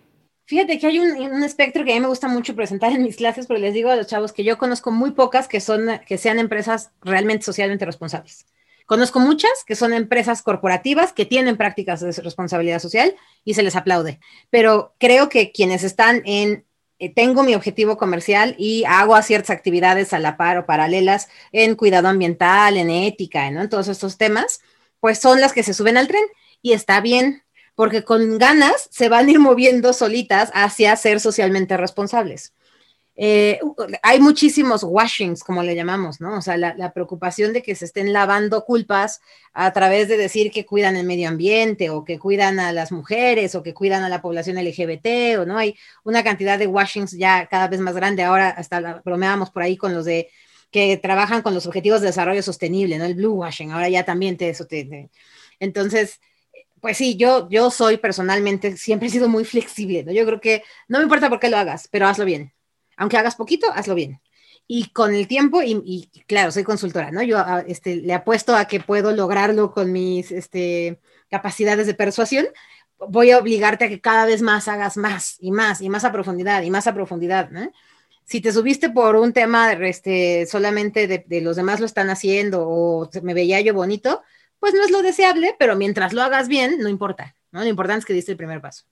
Fíjate 0.47 0.79
que 0.79 0.87
hay 0.87 0.99
un, 0.99 1.43
espectro 1.43 1.83
que 1.83 1.91
a 1.91 1.95
mí 1.95 2.01
me 2.01 2.07
gusta 2.07 2.27
mucho 2.27 2.55
presentar 2.55 2.91
en 2.91 3.01
mis 3.01 3.17
clases, 3.17 3.47
pero 3.47 3.59
les 3.59 3.73
digo 3.73 3.89
a 3.89 3.95
los 3.95 4.07
chavos 4.07 4.31
que 4.31 4.43
yo 4.43 4.57
conozco 4.57 4.91
muy 4.91 5.11
pocas 5.11 5.47
que 5.47 5.59
son 5.59 5.87
que 6.07 6.17
sean 6.17 6.37
empresas 6.37 6.91
realmente 7.01 7.45
socialmente 7.45 7.85
responsables. 7.85 8.45
Conozco 8.85 9.19
muchas 9.19 9.51
que 9.65 9.75
son 9.75 9.93
empresas 9.93 10.41
corporativas 10.41 11.11
que 11.11 11.25
tienen 11.25 11.57
prácticas 11.57 12.01
de 12.01 12.11
responsabilidad 12.11 12.79
social 12.79 13.15
y 13.43 13.55
se 13.55 13.63
les 13.63 13.75
aplaude, 13.75 14.19
pero 14.49 14.93
creo 14.99 15.29
que 15.29 15.51
quienes 15.51 15.83
están 15.83 16.21
en 16.25 16.65
eh, 16.97 17.13
tengo 17.13 17.43
mi 17.43 17.55
objetivo 17.55 17.97
comercial 17.97 18.55
y 18.57 18.85
hago 18.85 19.21
ciertas 19.21 19.49
actividades 19.49 20.13
a 20.13 20.19
la 20.19 20.37
par 20.37 20.57
o 20.57 20.65
paralelas 20.65 21.27
en 21.51 21.75
cuidado 21.75 22.07
ambiental, 22.07 22.77
en 22.77 22.89
ética, 22.89 23.47
en 23.47 23.69
todos 23.69 23.89
estos 23.89 24.17
temas, 24.17 24.61
pues 25.01 25.19
son 25.19 25.41
las 25.41 25.51
que 25.51 25.63
se 25.63 25.73
suben 25.73 25.97
al 25.97 26.07
tren 26.07 26.23
y 26.61 26.71
está 26.71 27.01
bien, 27.01 27.43
porque 27.75 28.03
con 28.03 28.37
ganas 28.37 28.87
se 28.91 29.09
van 29.09 29.27
a 29.27 29.31
ir 29.31 29.39
moviendo 29.41 29.91
solitas 29.91 30.51
hacia 30.53 30.95
ser 30.95 31.19
socialmente 31.19 31.75
responsables. 31.75 32.53
Eh, 33.17 33.61
hay 34.03 34.19
muchísimos 34.19 34.83
washings, 34.83 35.43
como 35.43 35.63
le 35.63 35.73
llamamos, 35.73 36.19
¿no? 36.19 36.37
O 36.37 36.41
sea, 36.41 36.57
la, 36.57 36.91
preocupación 36.93 37.53
de 37.53 37.61
que 37.63 37.73
se 37.75 37.85
estén 37.85 38.11
lavando 38.11 38.65
culpas 38.65 39.21
a 39.53 39.71
través 39.71 40.09
de 40.09 40.17
decir 40.17 40.51
que 40.51 40.65
cuidan 40.65 40.97
el 40.97 41.05
medio 41.05 41.29
ambiente 41.29 41.89
o 41.89 42.03
que 42.03 42.19
cuidan 42.19 42.59
a 42.59 42.73
las 42.73 42.91
mujeres 42.91 43.55
o 43.55 43.63
que 43.63 43.73
cuidan 43.73 44.03
a 44.03 44.09
la 44.09 44.21
población 44.21 44.57
LGBT 44.57 45.39
o 45.39 45.45
no, 45.45 45.57
hay 45.57 45.77
una 46.03 46.23
cantidad 46.23 46.59
de 46.59 46.67
washings 46.67 47.11
ya 47.13 47.47
cada 47.47 47.67
vez 47.69 47.79
más 47.79 47.95
grande. 47.95 48.23
Ahora 48.23 48.49
hasta 48.49 49.01
bromeábamos 49.05 49.49
por 49.49 49.63
ahí 49.63 49.77
con 49.77 49.93
los 49.93 50.05
de 50.05 50.29
que 50.71 50.97
trabajan 50.97 51.41
con 51.41 51.53
los 51.53 51.67
objetivos 51.67 52.01
de 52.01 52.07
desarrollo 52.07 52.43
sostenible, 52.43 52.97
¿no? 52.97 53.05
El 53.05 53.15
blue 53.15 53.33
washing, 53.33 53.71
ahora 53.71 53.87
ya 53.89 54.03
también 54.03 54.35
te 54.37 54.49
eso 54.49 54.65
te, 54.67 55.09
entonces 55.59 56.19
pues 56.81 56.97
sí, 56.97 57.15
yo, 57.17 57.49
yo 57.49 57.71
soy 57.71 57.97
personalmente, 57.97 58.77
siempre 58.77 59.07
he 59.07 59.11
sido 59.11 59.27
muy 59.29 59.43
flexible, 59.45 60.03
¿no? 60.03 60.11
Yo 60.11 60.25
creo 60.25 60.39
que 60.39 60.63
no 60.87 60.99
me 60.99 61.03
importa 61.03 61.29
por 61.29 61.39
qué 61.39 61.49
lo 61.49 61.57
hagas, 61.57 61.87
pero 61.91 62.07
hazlo 62.07 62.25
bien 62.25 62.54
aunque 62.97 63.17
hagas 63.17 63.35
poquito, 63.35 63.67
hazlo 63.73 63.95
bien. 63.95 64.21
Y 64.67 64.89
con 64.89 65.13
el 65.13 65.27
tiempo, 65.27 65.61
y, 65.63 66.09
claro, 66.27 66.51
soy 66.51 66.63
consultora, 66.63 67.11
¿no? 67.11 67.21
Yo 67.21 67.37
ah, 67.37 67.63
este, 67.67 67.97
le 67.97 68.13
apuesto 68.13 68.55
a 68.55 68.65
que 68.65 68.79
puedo 68.79 69.11
lograrlo 69.11 69.71
con 69.71 69.91
mis 69.91 70.31
este, 70.31 70.99
capacidades 71.29 71.85
de 71.85 71.93
persuasión, 71.93 72.47
voy 72.97 73.31
a 73.31 73.37
obligarte 73.37 73.85
a 73.85 73.89
que 73.89 74.01
cada 74.01 74.25
vez 74.25 74.41
más 74.41 74.67
hagas 74.67 74.97
más 74.97 75.37
y 75.39 75.51
más 75.51 75.81
y 75.81 75.89
más 75.89 76.03
a 76.05 76.11
profundidad 76.11 76.63
y 76.63 76.71
más 76.71 76.87
a 76.87 76.93
profundidad, 76.93 77.51
¿no? 77.51 77.71
Si 78.25 78.41
te 78.41 78.51
subiste 78.51 78.89
por 78.89 79.15
un 79.17 79.33
tema 79.33 79.73
este, 79.73 80.47
solamente 80.47 81.07
de, 81.07 81.23
de 81.27 81.41
los 81.41 81.55
demás 81.57 81.79
lo 81.79 81.85
están 81.85 82.09
haciendo 82.09 82.67
o 82.67 83.09
me 83.21 83.35
veía 83.35 83.61
yo 83.61 83.73
bonito, 83.75 84.23
pues 84.59 84.73
no 84.73 84.83
es 84.83 84.89
lo 84.89 85.03
deseable, 85.03 85.55
pero 85.59 85.75
mientras 85.75 86.11
lo 86.11 86.23
hagas 86.23 86.47
bien, 86.47 86.79
no 86.79 86.89
importa, 86.89 87.35
¿no? 87.51 87.61
Lo 87.61 87.67
importante 87.67 87.99
es 87.99 88.05
que 88.05 88.13
diste 88.13 88.31
el 88.31 88.37
primer 88.37 88.61
paso. 88.61 88.85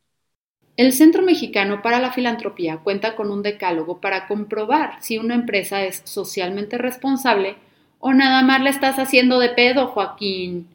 El 0.75 0.91
Centro 0.91 1.21
Mexicano 1.21 1.83
para 1.83 1.99
la 1.99 2.11
Filantropía 2.11 2.77
cuenta 2.77 3.15
con 3.15 3.29
un 3.29 3.43
decálogo 3.43 4.01
para 4.01 4.27
comprobar 4.27 4.97
si 5.01 5.19
una 5.19 5.35
empresa 5.35 5.83
es 5.83 6.01
socialmente 6.03 6.79
responsable 6.79 7.57
o 7.99 8.11
nada 8.13 8.41
más 8.41 8.59
le 8.61 8.71
estás 8.71 8.97
haciendo 8.97 9.37
de 9.37 9.49
pedo, 9.49 9.87
Joaquín. 9.87 10.67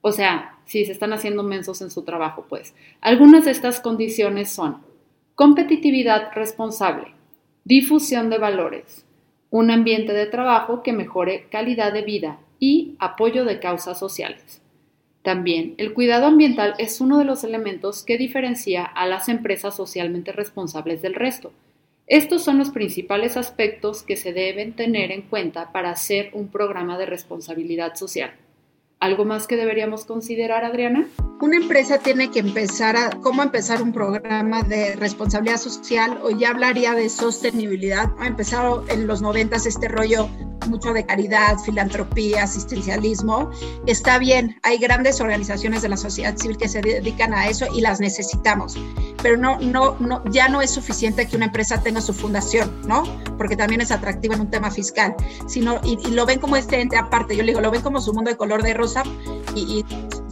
O 0.00 0.12
sea, 0.12 0.54
si 0.64 0.84
se 0.84 0.92
están 0.92 1.12
haciendo 1.12 1.42
mensos 1.42 1.82
en 1.82 1.90
su 1.90 2.02
trabajo, 2.02 2.46
pues. 2.48 2.72
Algunas 3.00 3.46
de 3.46 3.50
estas 3.50 3.80
condiciones 3.80 4.48
son 4.48 4.78
competitividad 5.34 6.30
responsable, 6.32 7.08
difusión 7.64 8.30
de 8.30 8.38
valores, 8.38 9.04
un 9.50 9.72
ambiente 9.72 10.12
de 10.12 10.26
trabajo 10.26 10.84
que 10.84 10.92
mejore 10.92 11.48
calidad 11.50 11.92
de 11.92 12.02
vida 12.02 12.38
y 12.60 12.94
apoyo 13.00 13.44
de 13.44 13.58
causas 13.58 13.98
sociales. 13.98 14.62
También, 15.26 15.74
el 15.78 15.92
cuidado 15.92 16.26
ambiental 16.26 16.74
es 16.78 17.00
uno 17.00 17.18
de 17.18 17.24
los 17.24 17.42
elementos 17.42 18.04
que 18.04 18.16
diferencia 18.16 18.84
a 18.84 19.06
las 19.06 19.28
empresas 19.28 19.74
socialmente 19.74 20.30
responsables 20.30 21.02
del 21.02 21.14
resto. 21.14 21.52
Estos 22.06 22.44
son 22.44 22.58
los 22.58 22.70
principales 22.70 23.36
aspectos 23.36 24.04
que 24.04 24.14
se 24.14 24.32
deben 24.32 24.74
tener 24.74 25.10
en 25.10 25.22
cuenta 25.22 25.72
para 25.72 25.90
hacer 25.90 26.30
un 26.32 26.46
programa 26.46 26.96
de 26.96 27.06
responsabilidad 27.06 27.96
social. 27.96 28.34
¿Algo 28.98 29.26
más 29.26 29.46
que 29.46 29.56
deberíamos 29.56 30.06
considerar, 30.06 30.64
Adriana? 30.64 31.06
Una 31.40 31.56
empresa 31.56 31.98
tiene 31.98 32.30
que 32.30 32.38
empezar 32.38 32.96
a 32.96 33.10
cómo 33.20 33.42
empezar 33.42 33.82
un 33.82 33.92
programa 33.92 34.62
de 34.62 34.96
responsabilidad 34.96 35.58
social 35.58 36.18
o 36.22 36.30
ya 36.30 36.50
hablaría 36.50 36.94
de 36.94 37.10
sostenibilidad. 37.10 38.10
Ha 38.18 38.26
empezado 38.26 38.84
en 38.88 39.06
los 39.06 39.20
noventas 39.20 39.66
este 39.66 39.88
rollo 39.88 40.28
mucho 40.66 40.92
de 40.92 41.04
caridad, 41.04 41.58
filantropía, 41.58 42.44
asistencialismo. 42.44 43.50
Está 43.86 44.18
bien, 44.18 44.58
hay 44.62 44.78
grandes 44.78 45.20
organizaciones 45.20 45.82
de 45.82 45.90
la 45.90 45.96
sociedad 45.96 46.36
civil 46.36 46.56
que 46.56 46.68
se 46.68 46.80
dedican 46.80 47.34
a 47.34 47.48
eso 47.48 47.66
y 47.74 47.82
las 47.82 48.00
necesitamos, 48.00 48.76
pero 49.22 49.36
no, 49.36 49.58
no, 49.60 49.96
no, 49.98 50.22
ya 50.30 50.48
no 50.48 50.60
es 50.62 50.70
suficiente 50.70 51.26
que 51.26 51.36
una 51.36 51.46
empresa 51.46 51.82
tenga 51.82 52.00
su 52.00 52.12
fundación, 52.12 52.82
¿no? 52.86 53.04
Porque 53.36 53.56
también 53.56 53.80
es 53.80 53.90
atractiva 53.90 54.34
en 54.34 54.42
un 54.42 54.50
tema 54.50 54.70
fiscal, 54.70 55.14
sino, 55.46 55.80
y, 55.84 55.96
lo 56.10 56.26
ven 56.26 56.38
como 56.38 56.56
este 56.56 56.80
ente 56.80 56.96
aparte, 56.96 57.36
yo 57.36 57.42
le 57.42 57.52
digo, 57.52 57.60
lo 57.60 57.70
ven 57.70 57.82
como 57.82 58.00
su 58.00 58.12
mundo 58.12 58.30
de 58.30 58.36
color 58.36 58.62
de 58.62 58.74
rosa 58.74 59.02
y, 59.54 59.60
y 59.60 59.84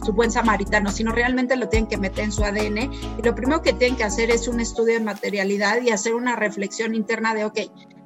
su 0.05 0.13
buen 0.13 0.31
samaritano, 0.31 0.91
sino 0.91 1.11
realmente 1.11 1.55
lo 1.55 1.67
tienen 1.67 1.89
que 1.89 1.97
meter 1.97 2.25
en 2.25 2.31
su 2.31 2.43
ADN 2.43 2.77
y 3.17 3.21
lo 3.23 3.33
primero 3.35 3.61
que 3.61 3.73
tienen 3.73 3.97
que 3.97 4.03
hacer 4.03 4.29
es 4.29 4.47
un 4.47 4.59
estudio 4.59 4.93
de 4.93 4.99
materialidad 4.99 5.81
y 5.81 5.89
hacer 5.89 6.13
una 6.13 6.35
reflexión 6.35 6.95
interna 6.95 7.33
de, 7.33 7.45
ok, 7.45 7.59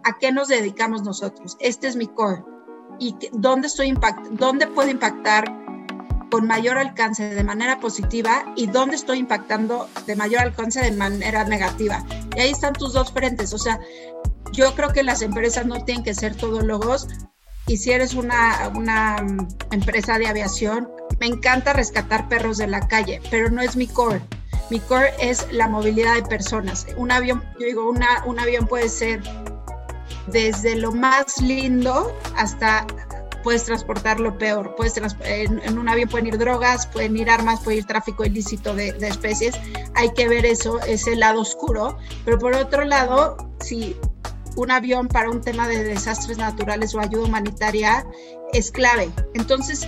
¿a 0.04 0.18
qué 0.18 0.32
nos 0.32 0.48
dedicamos 0.48 1.04
nosotros? 1.04 1.58
Este 1.60 1.88
es 1.88 1.96
mi 1.96 2.08
core. 2.08 2.44
¿Y 3.00 3.16
dónde, 3.32 3.68
estoy 3.68 3.88
impact 3.88 4.28
dónde 4.32 4.68
puedo 4.68 4.90
impactar 4.90 5.69
con 6.30 6.48
mayor 6.48 6.78
alcance 6.78 7.30
de 7.30 7.44
manera 7.44 7.80
positiva 7.80 8.46
y 8.56 8.68
dónde 8.68 8.96
estoy 8.96 9.20
impactando 9.20 9.90
de 10.06 10.16
mayor 10.16 10.42
alcance 10.42 10.82
de 10.82 10.92
manera 10.92 11.44
negativa? 11.44 12.04
Y 12.36 12.40
ahí 12.40 12.52
están 12.52 12.74
tus 12.74 12.94
dos 12.94 13.12
frentes. 13.12 13.54
O 13.54 13.58
sea, 13.58 13.80
yo 14.52 14.74
creo 14.76 14.90
que 14.90 15.04
las 15.04 15.22
empresas 15.22 15.66
no 15.66 15.84
tienen 15.84 16.04
que 16.04 16.14
ser 16.14 16.36
todólogos. 16.36 17.08
Y 17.68 17.78
si 17.78 17.92
eres 17.92 18.14
una, 18.16 18.72
una 18.76 19.18
empresa 19.72 20.18
de 20.18 20.28
aviación, 20.28 20.90
me 21.20 21.28
encanta 21.28 21.74
rescatar 21.74 22.28
perros 22.28 22.58
de 22.58 22.68
la 22.68 22.88
calle, 22.88 23.22
pero 23.30 23.50
no 23.50 23.62
es 23.62 23.76
mi 23.76 23.88
core. 23.88 24.22
Mi 24.70 24.80
core 24.80 25.14
es 25.20 25.52
la 25.52 25.68
movilidad 25.68 26.16
de 26.16 26.24
personas. 26.24 26.88
Un 26.96 27.12
avión, 27.12 27.44
yo 27.60 27.66
digo, 27.66 27.90
una, 27.90 28.24
un 28.26 28.40
avión 28.40 28.68
puede 28.68 28.90
ser 28.90 29.22
desde 30.28 30.76
lo 30.76 30.92
más 30.92 31.42
lindo 31.42 32.16
hasta 32.36 32.86
puedes 33.44 33.66
transportar 33.66 34.20
lo 34.20 34.38
peor. 34.38 34.76
Puedes 34.76 34.96
en, 35.24 35.78
un 35.78 35.90
avión 35.90 36.10
pueden 36.10 36.28
ir 36.28 36.38
drogas, 36.38 36.88
pueden 36.88 37.18
ir 37.18 37.30
armas, 37.30 37.62
puede 37.62 37.78
ir 37.78 37.86
tráfico 37.86 38.26
ilícito 38.26 38.74
de, 38.74 38.90
especies. 39.02 39.56
Hay 39.96 40.14
que 40.14 40.28
ver 40.28 40.46
eso, 40.46 40.80
ese 40.82 41.16
lado 41.16 41.42
oscuro. 41.42 41.98
Pero 42.26 42.40
por 42.40 42.54
otro 42.56 42.84
lado, 42.86 43.38
si 43.60 43.96
un 44.56 44.72
avión 44.72 45.08
para 45.08 45.30
un 45.30 45.42
tema 45.42 45.68
de 45.68 45.84
desastres 45.84 46.38
naturales 46.38 46.94
o 46.96 47.00
ayuda 47.00 47.26
humanitaria 47.26 48.06
es 48.54 48.72
clave. 48.72 49.10
Entonces, 49.34 49.88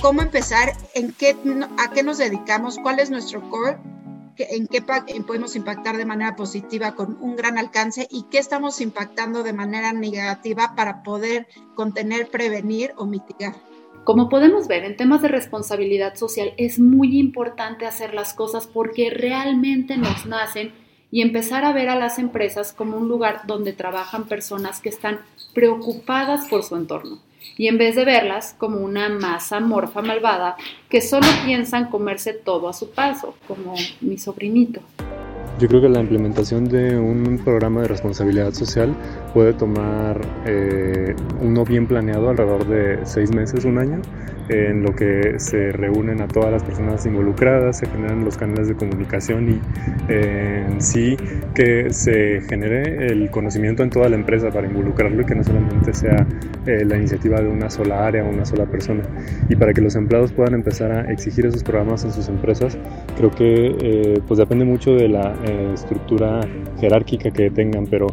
¿cómo 0.00 0.22
empezar? 0.22 0.76
¿En 0.94 1.12
qué, 1.12 1.36
¿A 1.78 1.90
qué 1.90 2.02
nos 2.02 2.18
dedicamos? 2.18 2.78
¿Cuál 2.82 3.00
es 3.00 3.10
nuestro 3.10 3.40
core? 3.50 3.78
En 4.36 4.66
qué 4.66 4.82
podemos 4.82 5.56
impactar 5.56 5.96
de 5.96 6.04
manera 6.04 6.36
positiva 6.36 6.94
con 6.94 7.18
un 7.20 7.36
gran 7.36 7.58
alcance 7.58 8.06
y 8.10 8.24
qué 8.30 8.38
estamos 8.38 8.80
impactando 8.80 9.42
de 9.42 9.52
manera 9.52 9.92
negativa 9.92 10.74
para 10.76 11.02
poder 11.02 11.46
contener, 11.74 12.28
prevenir 12.30 12.92
o 12.96 13.06
mitigar. 13.06 13.54
Como 14.04 14.28
podemos 14.28 14.66
ver, 14.66 14.84
en 14.84 14.96
temas 14.96 15.22
de 15.22 15.28
responsabilidad 15.28 16.14
social 16.14 16.54
es 16.56 16.78
muy 16.78 17.18
importante 17.18 17.86
hacer 17.86 18.14
las 18.14 18.32
cosas 18.32 18.66
porque 18.66 19.10
realmente 19.10 19.96
nos 19.96 20.24
nacen 20.26 20.72
y 21.10 21.22
empezar 21.22 21.64
a 21.64 21.72
ver 21.72 21.88
a 21.88 21.96
las 21.96 22.18
empresas 22.18 22.72
como 22.72 22.96
un 22.96 23.08
lugar 23.08 23.42
donde 23.46 23.72
trabajan 23.72 24.24
personas 24.24 24.80
que 24.80 24.88
están 24.88 25.20
preocupadas 25.54 26.46
por 26.48 26.62
su 26.62 26.76
entorno 26.76 27.18
y 27.56 27.68
en 27.68 27.78
vez 27.78 27.96
de 27.96 28.04
verlas 28.04 28.54
como 28.56 28.78
una 28.78 29.08
masa 29.08 29.60
morfa 29.60 30.02
malvada 30.02 30.56
que 30.88 31.00
solo 31.00 31.26
piensan 31.44 31.90
comerse 31.90 32.32
todo 32.32 32.68
a 32.68 32.72
su 32.72 32.90
paso, 32.90 33.34
como 33.46 33.74
mi 34.00 34.18
sobrinito. 34.18 34.80
Yo 35.58 35.68
creo 35.68 35.82
que 35.82 35.88
la 35.90 36.00
implementación 36.00 36.64
de 36.64 36.98
un 36.98 37.38
programa 37.44 37.82
de 37.82 37.88
responsabilidad 37.88 38.52
social 38.54 38.94
puede 39.34 39.52
tomar 39.52 40.20
eh, 40.46 41.14
uno 41.42 41.64
bien 41.64 41.86
planeado 41.86 42.30
alrededor 42.30 42.66
de 42.66 43.04
seis 43.04 43.30
meses, 43.30 43.66
un 43.66 43.76
año, 43.76 44.00
en 44.50 44.82
lo 44.82 44.94
que 44.94 45.38
se 45.38 45.70
reúnen 45.72 46.20
a 46.20 46.28
todas 46.28 46.50
las 46.50 46.64
personas 46.64 47.06
involucradas, 47.06 47.78
se 47.78 47.86
generan 47.86 48.24
los 48.24 48.36
canales 48.36 48.68
de 48.68 48.74
comunicación 48.74 49.48
y 49.48 49.60
eh, 50.08 50.66
sí 50.78 51.16
que 51.54 51.92
se 51.92 52.40
genere 52.42 53.06
el 53.06 53.30
conocimiento 53.30 53.82
en 53.82 53.90
toda 53.90 54.08
la 54.08 54.16
empresa 54.16 54.50
para 54.50 54.66
involucrarlo 54.66 55.22
y 55.22 55.24
que 55.24 55.34
no 55.34 55.44
solamente 55.44 55.94
sea 55.94 56.26
eh, 56.66 56.84
la 56.84 56.96
iniciativa 56.96 57.40
de 57.40 57.48
una 57.48 57.70
sola 57.70 58.06
área 58.06 58.24
o 58.24 58.28
una 58.28 58.44
sola 58.44 58.66
persona. 58.66 59.02
Y 59.48 59.56
para 59.56 59.72
que 59.72 59.80
los 59.80 59.94
empleados 59.94 60.32
puedan 60.32 60.54
empezar 60.54 60.90
a 60.90 61.12
exigir 61.12 61.46
esos 61.46 61.62
programas 61.62 62.04
en 62.04 62.12
sus 62.12 62.28
empresas, 62.28 62.76
creo 63.16 63.30
que 63.30 63.76
eh, 63.80 64.20
pues 64.26 64.38
depende 64.38 64.64
mucho 64.64 64.94
de 64.94 65.08
la 65.08 65.34
estructura 65.72 66.40
jerárquica 66.80 67.30
que 67.30 67.50
tengan, 67.50 67.86
pero 67.86 68.08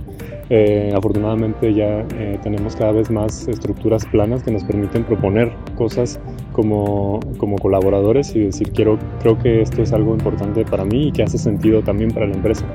afortunadamente 0.95 1.73
ya 1.73 2.05
tenemos 2.41 2.75
cada 2.75 2.93
vez 2.93 3.11
más 3.11 3.47
estructuras 3.47 4.05
planas 4.05 4.43
que 4.43 4.51
nos 4.51 4.63
permiten 4.63 5.03
proponer 5.03 5.51
cosas 5.75 6.19
como, 6.53 7.19
como 7.37 7.57
colaboradores 7.57 8.35
y 8.35 8.39
decir, 8.39 8.71
quiero, 8.71 8.97
creo 9.21 9.37
que 9.37 9.61
esto 9.61 9.81
es 9.81 9.93
algo 9.93 10.13
importante 10.13 10.63
para 10.65 10.85
mí 10.85 11.07
y 11.07 11.11
que 11.11 11.23
hace 11.23 11.37
sentido 11.37 11.81
también 11.81 12.11
para 12.11 12.27
la 12.27 12.35
empresa 12.35 12.65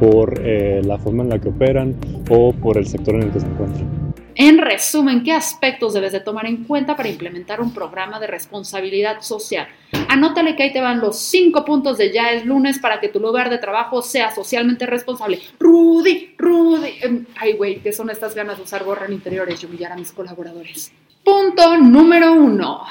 por 0.00 0.40
eh, 0.42 0.80
la 0.84 0.98
forma 0.98 1.22
en 1.22 1.28
la 1.28 1.38
que 1.38 1.50
operan 1.50 1.94
o 2.30 2.52
por 2.52 2.78
el 2.78 2.86
sector 2.86 3.14
en 3.14 3.24
el 3.24 3.30
que 3.30 3.40
se 3.40 3.46
encuentran. 3.46 4.09
En 4.42 4.56
resumen, 4.56 5.22
¿qué 5.22 5.32
aspectos 5.32 5.92
debes 5.92 6.12
de 6.12 6.20
tomar 6.20 6.46
en 6.46 6.64
cuenta 6.64 6.96
para 6.96 7.10
implementar 7.10 7.60
un 7.60 7.74
programa 7.74 8.18
de 8.18 8.26
responsabilidad 8.26 9.20
social? 9.20 9.68
Anótale 10.08 10.56
que 10.56 10.62
ahí 10.62 10.72
te 10.72 10.80
van 10.80 10.98
los 10.98 11.18
cinco 11.18 11.62
puntos 11.62 11.98
de 11.98 12.10
ya 12.10 12.30
es 12.30 12.46
lunes 12.46 12.78
para 12.78 13.00
que 13.00 13.10
tu 13.10 13.20
lugar 13.20 13.50
de 13.50 13.58
trabajo 13.58 14.00
sea 14.00 14.34
socialmente 14.34 14.86
responsable. 14.86 15.42
Rudy, 15.58 16.36
Rudy. 16.38 16.88
Em, 17.02 17.26
ay, 17.36 17.52
güey, 17.52 17.80
¿qué 17.80 17.92
son 17.92 18.08
estas 18.08 18.34
ganas 18.34 18.56
de 18.56 18.62
usar 18.62 18.82
gorra 18.82 19.04
en 19.04 19.12
interiores 19.12 19.62
y 19.62 19.66
humillar 19.66 19.92
a 19.92 19.96
mis 19.96 20.10
colaboradores? 20.10 20.90
Punto 21.22 21.76
número 21.76 22.32
uno. 22.32 22.86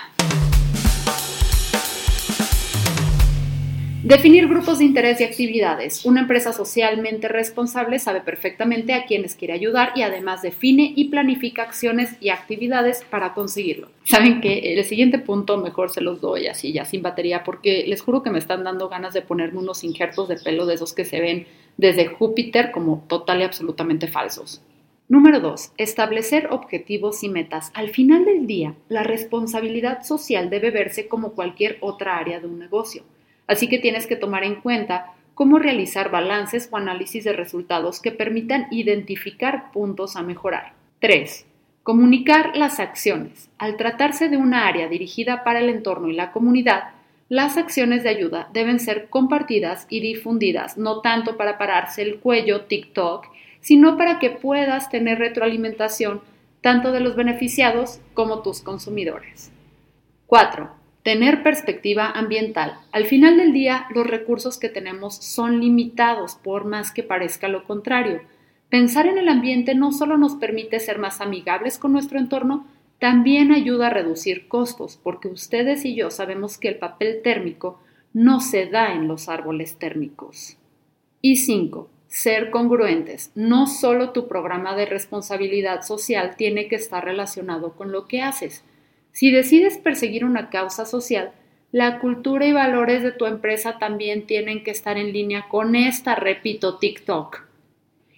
Definir 4.09 4.47
grupos 4.47 4.79
de 4.79 4.85
interés 4.85 5.21
y 5.21 5.23
actividades. 5.23 6.03
Una 6.03 6.21
empresa 6.21 6.51
socialmente 6.51 7.27
responsable 7.27 7.99
sabe 7.99 8.21
perfectamente 8.21 8.95
a 8.95 9.05
quienes 9.05 9.35
quiere 9.35 9.53
ayudar 9.53 9.91
y 9.93 10.01
además 10.01 10.41
define 10.41 10.93
y 10.95 11.09
planifica 11.09 11.61
acciones 11.61 12.15
y 12.19 12.29
actividades 12.29 13.05
para 13.07 13.35
conseguirlo. 13.35 13.89
Saben 14.05 14.41
que 14.41 14.73
el 14.73 14.83
siguiente 14.83 15.19
punto 15.19 15.57
mejor 15.59 15.91
se 15.91 16.01
los 16.01 16.21
doy 16.21 16.47
así 16.47 16.73
ya 16.73 16.85
sin 16.85 17.03
batería 17.03 17.43
porque 17.43 17.85
les 17.85 18.01
juro 18.01 18.23
que 18.23 18.31
me 18.31 18.39
están 18.39 18.63
dando 18.63 18.89
ganas 18.89 19.13
de 19.13 19.21
ponerme 19.21 19.59
unos 19.59 19.83
injertos 19.83 20.27
de 20.27 20.37
pelo 20.37 20.65
de 20.65 20.73
esos 20.73 20.95
que 20.95 21.05
se 21.05 21.21
ven 21.21 21.45
desde 21.77 22.07
Júpiter 22.07 22.71
como 22.71 23.05
total 23.07 23.41
y 23.41 23.43
absolutamente 23.43 24.07
falsos. 24.07 24.63
Número 25.07 25.39
2. 25.39 25.73
Establecer 25.77 26.47
objetivos 26.49 27.23
y 27.23 27.29
metas. 27.29 27.69
Al 27.75 27.89
final 27.89 28.25
del 28.25 28.47
día, 28.47 28.73
la 28.87 29.03
responsabilidad 29.03 30.01
social 30.03 30.49
debe 30.49 30.71
verse 30.71 31.07
como 31.07 31.33
cualquier 31.33 31.77
otra 31.81 32.17
área 32.17 32.39
de 32.39 32.47
un 32.47 32.57
negocio. 32.57 33.03
Así 33.49 33.67
que 33.67 33.79
tienes 33.79 34.05
que 34.05 34.15
tomar 34.15 34.43
en 34.43 34.61
cuenta 34.61 35.07
cómo 35.33 35.57
realizar 35.57 36.11
balances 36.11 36.69
o 36.71 36.77
análisis 36.77 37.23
de 37.23 37.33
resultados 37.33 37.99
que 37.99 38.11
permitan 38.11 38.67
identificar 38.69 39.71
puntos 39.71 40.15
a 40.15 40.21
mejorar. 40.21 40.73
3. 40.99 41.47
Comunicar 41.81 42.55
las 42.55 42.79
acciones. 42.79 43.49
Al 43.57 43.75
tratarse 43.75 44.29
de 44.29 44.37
una 44.37 44.67
área 44.67 44.87
dirigida 44.87 45.43
para 45.43 45.61
el 45.61 45.69
entorno 45.69 46.09
y 46.09 46.13
la 46.13 46.31
comunidad, 46.31 46.91
las 47.27 47.57
acciones 47.57 48.03
de 48.03 48.09
ayuda 48.09 48.49
deben 48.53 48.79
ser 48.79 49.09
compartidas 49.09 49.87
y 49.89 49.99
difundidas, 49.99 50.77
no 50.77 51.01
tanto 51.01 51.35
para 51.35 51.57
pararse 51.57 52.03
el 52.03 52.19
cuello 52.19 52.65
TikTok, 52.65 53.25
sino 53.61 53.97
para 53.97 54.19
que 54.19 54.29
puedas 54.29 54.91
tener 54.91 55.17
retroalimentación 55.17 56.21
tanto 56.61 56.91
de 56.91 56.99
los 56.99 57.15
beneficiados 57.15 57.99
como 58.13 58.43
tus 58.43 58.61
consumidores. 58.61 59.51
4. 60.27 60.78
Tener 61.03 61.43
perspectiva 61.43 62.09
ambiental. 62.09 62.77
Al 62.91 63.05
final 63.05 63.37
del 63.37 63.53
día, 63.53 63.87
los 63.95 64.05
recursos 64.05 64.57
que 64.57 64.69
tenemos 64.69 65.15
son 65.15 65.61
limitados, 65.61 66.35
por 66.35 66.65
más 66.65 66.91
que 66.91 67.03
parezca 67.03 67.47
lo 67.47 67.63
contrario. 67.63 68.21
Pensar 68.69 69.07
en 69.07 69.17
el 69.17 69.29
ambiente 69.29 69.75
no 69.75 69.91
solo 69.91 70.17
nos 70.17 70.35
permite 70.35 70.79
ser 70.79 70.99
más 70.99 71.21
amigables 71.21 71.77
con 71.77 71.93
nuestro 71.93 72.19
entorno, 72.19 72.67
también 72.99 73.53
ayuda 73.53 73.87
a 73.87 73.91
reducir 73.91 74.49
costos, 74.49 74.99
porque 75.01 75.29
ustedes 75.29 75.85
y 75.85 75.95
yo 75.95 76.11
sabemos 76.11 76.57
que 76.57 76.67
el 76.67 76.75
papel 76.77 77.21
térmico 77.23 77.79
no 78.13 78.41
se 78.41 78.65
da 78.65 78.93
en 78.93 79.07
los 79.07 79.29
árboles 79.29 79.79
térmicos. 79.79 80.57
Y 81.21 81.37
5. 81.37 81.89
Ser 82.07 82.49
congruentes. 82.49 83.31
No 83.35 83.67
solo 83.67 84.11
tu 84.11 84.27
programa 84.27 84.75
de 84.75 84.85
responsabilidad 84.85 85.83
social 85.83 86.35
tiene 86.35 86.67
que 86.67 86.75
estar 86.75 87.05
relacionado 87.05 87.73
con 87.73 87.91
lo 87.93 88.07
que 88.07 88.21
haces, 88.21 88.65
si 89.11 89.31
decides 89.31 89.77
perseguir 89.77 90.25
una 90.25 90.49
causa 90.49 90.85
social, 90.85 91.31
la 91.71 91.99
cultura 91.99 92.45
y 92.45 92.51
valores 92.51 93.03
de 93.03 93.11
tu 93.11 93.25
empresa 93.25 93.77
también 93.77 94.25
tienen 94.25 94.63
que 94.63 94.71
estar 94.71 94.97
en 94.97 95.13
línea 95.13 95.45
con 95.49 95.75
esta, 95.75 96.15
repito, 96.15 96.77
TikTok. 96.77 97.43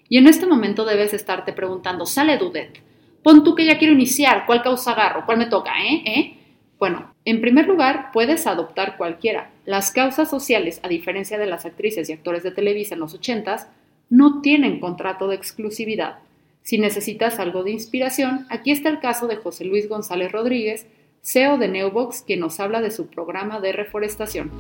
Y 0.08 0.18
en 0.18 0.28
este 0.28 0.46
momento 0.46 0.86
debes 0.86 1.14
estarte 1.14 1.54
preguntando, 1.54 2.06
sale 2.06 2.38
Dudet, 2.38 2.82
pon 3.24 3.44
tú 3.44 3.56
que 3.56 3.66
ya 3.66 3.78
quiero 3.78 3.94
iniciar, 3.94 4.46
¿cuál 4.46 4.62
causa 4.62 4.92
agarro? 4.92 5.26
¿Cuál 5.26 5.38
me 5.38 5.46
toca? 5.48 5.72
¿Eh? 5.84 6.04
¿Eh? 6.06 6.38
Bueno, 6.80 7.14
en 7.26 7.42
primer 7.42 7.68
lugar, 7.68 8.10
puedes 8.12 8.48
adoptar 8.48 8.98
cualquiera. 8.98 9.52
Las 9.66 9.92
causas 9.92 10.30
sociales, 10.30 10.80
a 10.84 10.88
diferencia 10.88 11.38
de 11.38 11.46
las 11.46 11.66
actrices 11.66 12.10
y 12.10 12.14
actores 12.14 12.44
de 12.44 12.52
Televisa 12.52 12.96
en 12.96 13.02
los 13.02 13.14
ochentas, 13.14 13.68
no 14.10 14.42
tienen 14.42 14.80
contrato 14.80 15.28
de 15.28 15.36
exclusividad. 15.36 16.20
Si 16.64 16.78
necesitas 16.78 17.40
algo 17.40 17.64
de 17.64 17.72
inspiración, 17.72 18.46
aquí 18.50 18.72
está 18.72 18.90
el 18.90 19.00
caso 19.00 19.28
de 19.28 19.36
José 19.36 19.66
Luis 19.66 19.90
González 19.90 20.32
Rodríguez, 20.32 20.86
CEO 21.24 21.58
de 21.58 21.68
Neobox, 21.68 22.22
quien 22.22 22.40
nos 22.40 22.60
habla 22.60 22.82
de 22.82 22.92
su 22.92 23.08
programa 23.08 23.60
de 23.60 23.72
reforestación. 23.72 24.52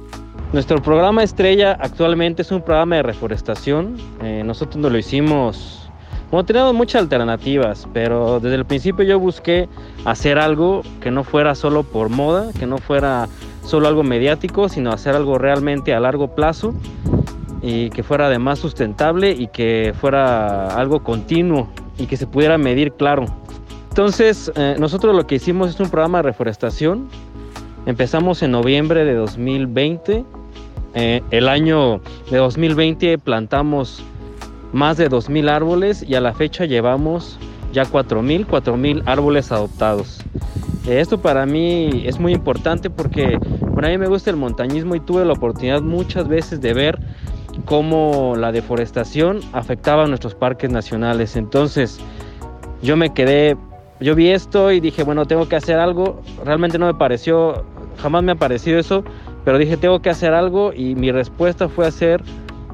Nuestro 0.51 0.81
programa 0.81 1.23
estrella 1.23 1.77
actualmente 1.79 2.41
es 2.41 2.51
un 2.51 2.61
programa 2.61 2.97
de 2.97 3.03
reforestación. 3.03 3.97
Eh, 4.23 4.41
nosotros 4.43 4.77
no 4.77 4.89
lo 4.89 4.97
hicimos, 4.97 5.91
bueno, 6.31 6.43
tenemos 6.45 6.73
muchas 6.73 7.03
alternativas, 7.03 7.87
pero 7.93 8.39
desde 8.39 8.55
el 8.55 8.65
principio 8.65 9.05
yo 9.05 9.19
busqué 9.19 9.69
hacer 10.03 10.39
algo 10.39 10.81
que 11.01 11.11
no 11.11 11.23
fuera 11.23 11.53
solo 11.55 11.83
por 11.83 12.09
moda, 12.09 12.51
que 12.57 12.65
no 12.65 12.79
fuera 12.79 13.29
solo 13.63 13.87
algo 13.87 14.01
mediático, 14.01 14.69
sino 14.69 14.91
hacer 14.91 15.15
algo 15.15 15.37
realmente 15.37 15.93
a 15.93 15.99
largo 15.99 16.33
plazo 16.33 16.73
y 17.61 17.91
que 17.91 18.01
fuera 18.01 18.25
además 18.25 18.59
sustentable 18.59 19.31
y 19.31 19.47
que 19.47 19.93
fuera 19.99 20.67
algo 20.75 21.03
continuo 21.03 21.69
y 22.01 22.07
que 22.07 22.17
se 22.17 22.27
pudiera 22.27 22.57
medir 22.57 22.93
claro. 22.93 23.25
Entonces, 23.89 24.51
eh, 24.55 24.75
nosotros 24.79 25.15
lo 25.15 25.27
que 25.27 25.35
hicimos 25.35 25.69
es 25.69 25.79
un 25.79 25.89
programa 25.89 26.19
de 26.19 26.23
reforestación. 26.23 27.07
Empezamos 27.85 28.41
en 28.41 28.51
noviembre 28.51 29.05
de 29.05 29.13
2020. 29.13 30.25
Eh, 30.93 31.21
el 31.31 31.47
año 31.47 32.01
de 32.29 32.37
2020 32.37 33.17
plantamos 33.17 34.03
más 34.73 34.97
de 34.97 35.09
2.000 35.09 35.49
árboles 35.49 36.03
y 36.07 36.15
a 36.15 36.21
la 36.21 36.33
fecha 36.33 36.65
llevamos 36.65 37.37
ya 37.73 37.83
4.000, 37.83 38.47
4.000 38.47 39.03
árboles 39.05 39.51
adoptados. 39.51 40.19
Eh, 40.87 40.99
esto 40.99 41.21
para 41.21 41.45
mí 41.45 42.03
es 42.05 42.19
muy 42.19 42.33
importante 42.33 42.89
porque 42.89 43.37
por 43.73 43.85
a 43.85 43.89
mí 43.89 43.97
me 43.97 44.07
gusta 44.07 44.29
el 44.29 44.37
montañismo 44.37 44.95
y 44.95 44.99
tuve 44.99 45.25
la 45.25 45.33
oportunidad 45.33 45.81
muchas 45.81 46.27
veces 46.27 46.61
de 46.61 46.73
ver 46.73 46.99
cómo 47.61 48.35
la 48.37 48.51
deforestación 48.51 49.39
afectaba 49.53 50.03
a 50.03 50.07
nuestros 50.07 50.35
parques 50.35 50.69
nacionales. 50.69 51.35
Entonces 51.35 51.99
yo 52.81 52.97
me 52.97 53.13
quedé, 53.13 53.57
yo 53.99 54.15
vi 54.15 54.29
esto 54.29 54.71
y 54.71 54.79
dije, 54.79 55.03
bueno, 55.03 55.25
tengo 55.25 55.47
que 55.47 55.55
hacer 55.55 55.79
algo. 55.79 56.21
Realmente 56.43 56.77
no 56.77 56.87
me 56.87 56.93
pareció, 56.93 57.65
jamás 57.97 58.23
me 58.23 58.33
ha 58.33 58.35
parecido 58.35 58.79
eso, 58.79 59.03
pero 59.45 59.57
dije, 59.57 59.77
tengo 59.77 60.01
que 60.01 60.09
hacer 60.09 60.33
algo 60.33 60.73
y 60.73 60.95
mi 60.95 61.11
respuesta 61.11 61.69
fue 61.69 61.87
hacer 61.87 62.21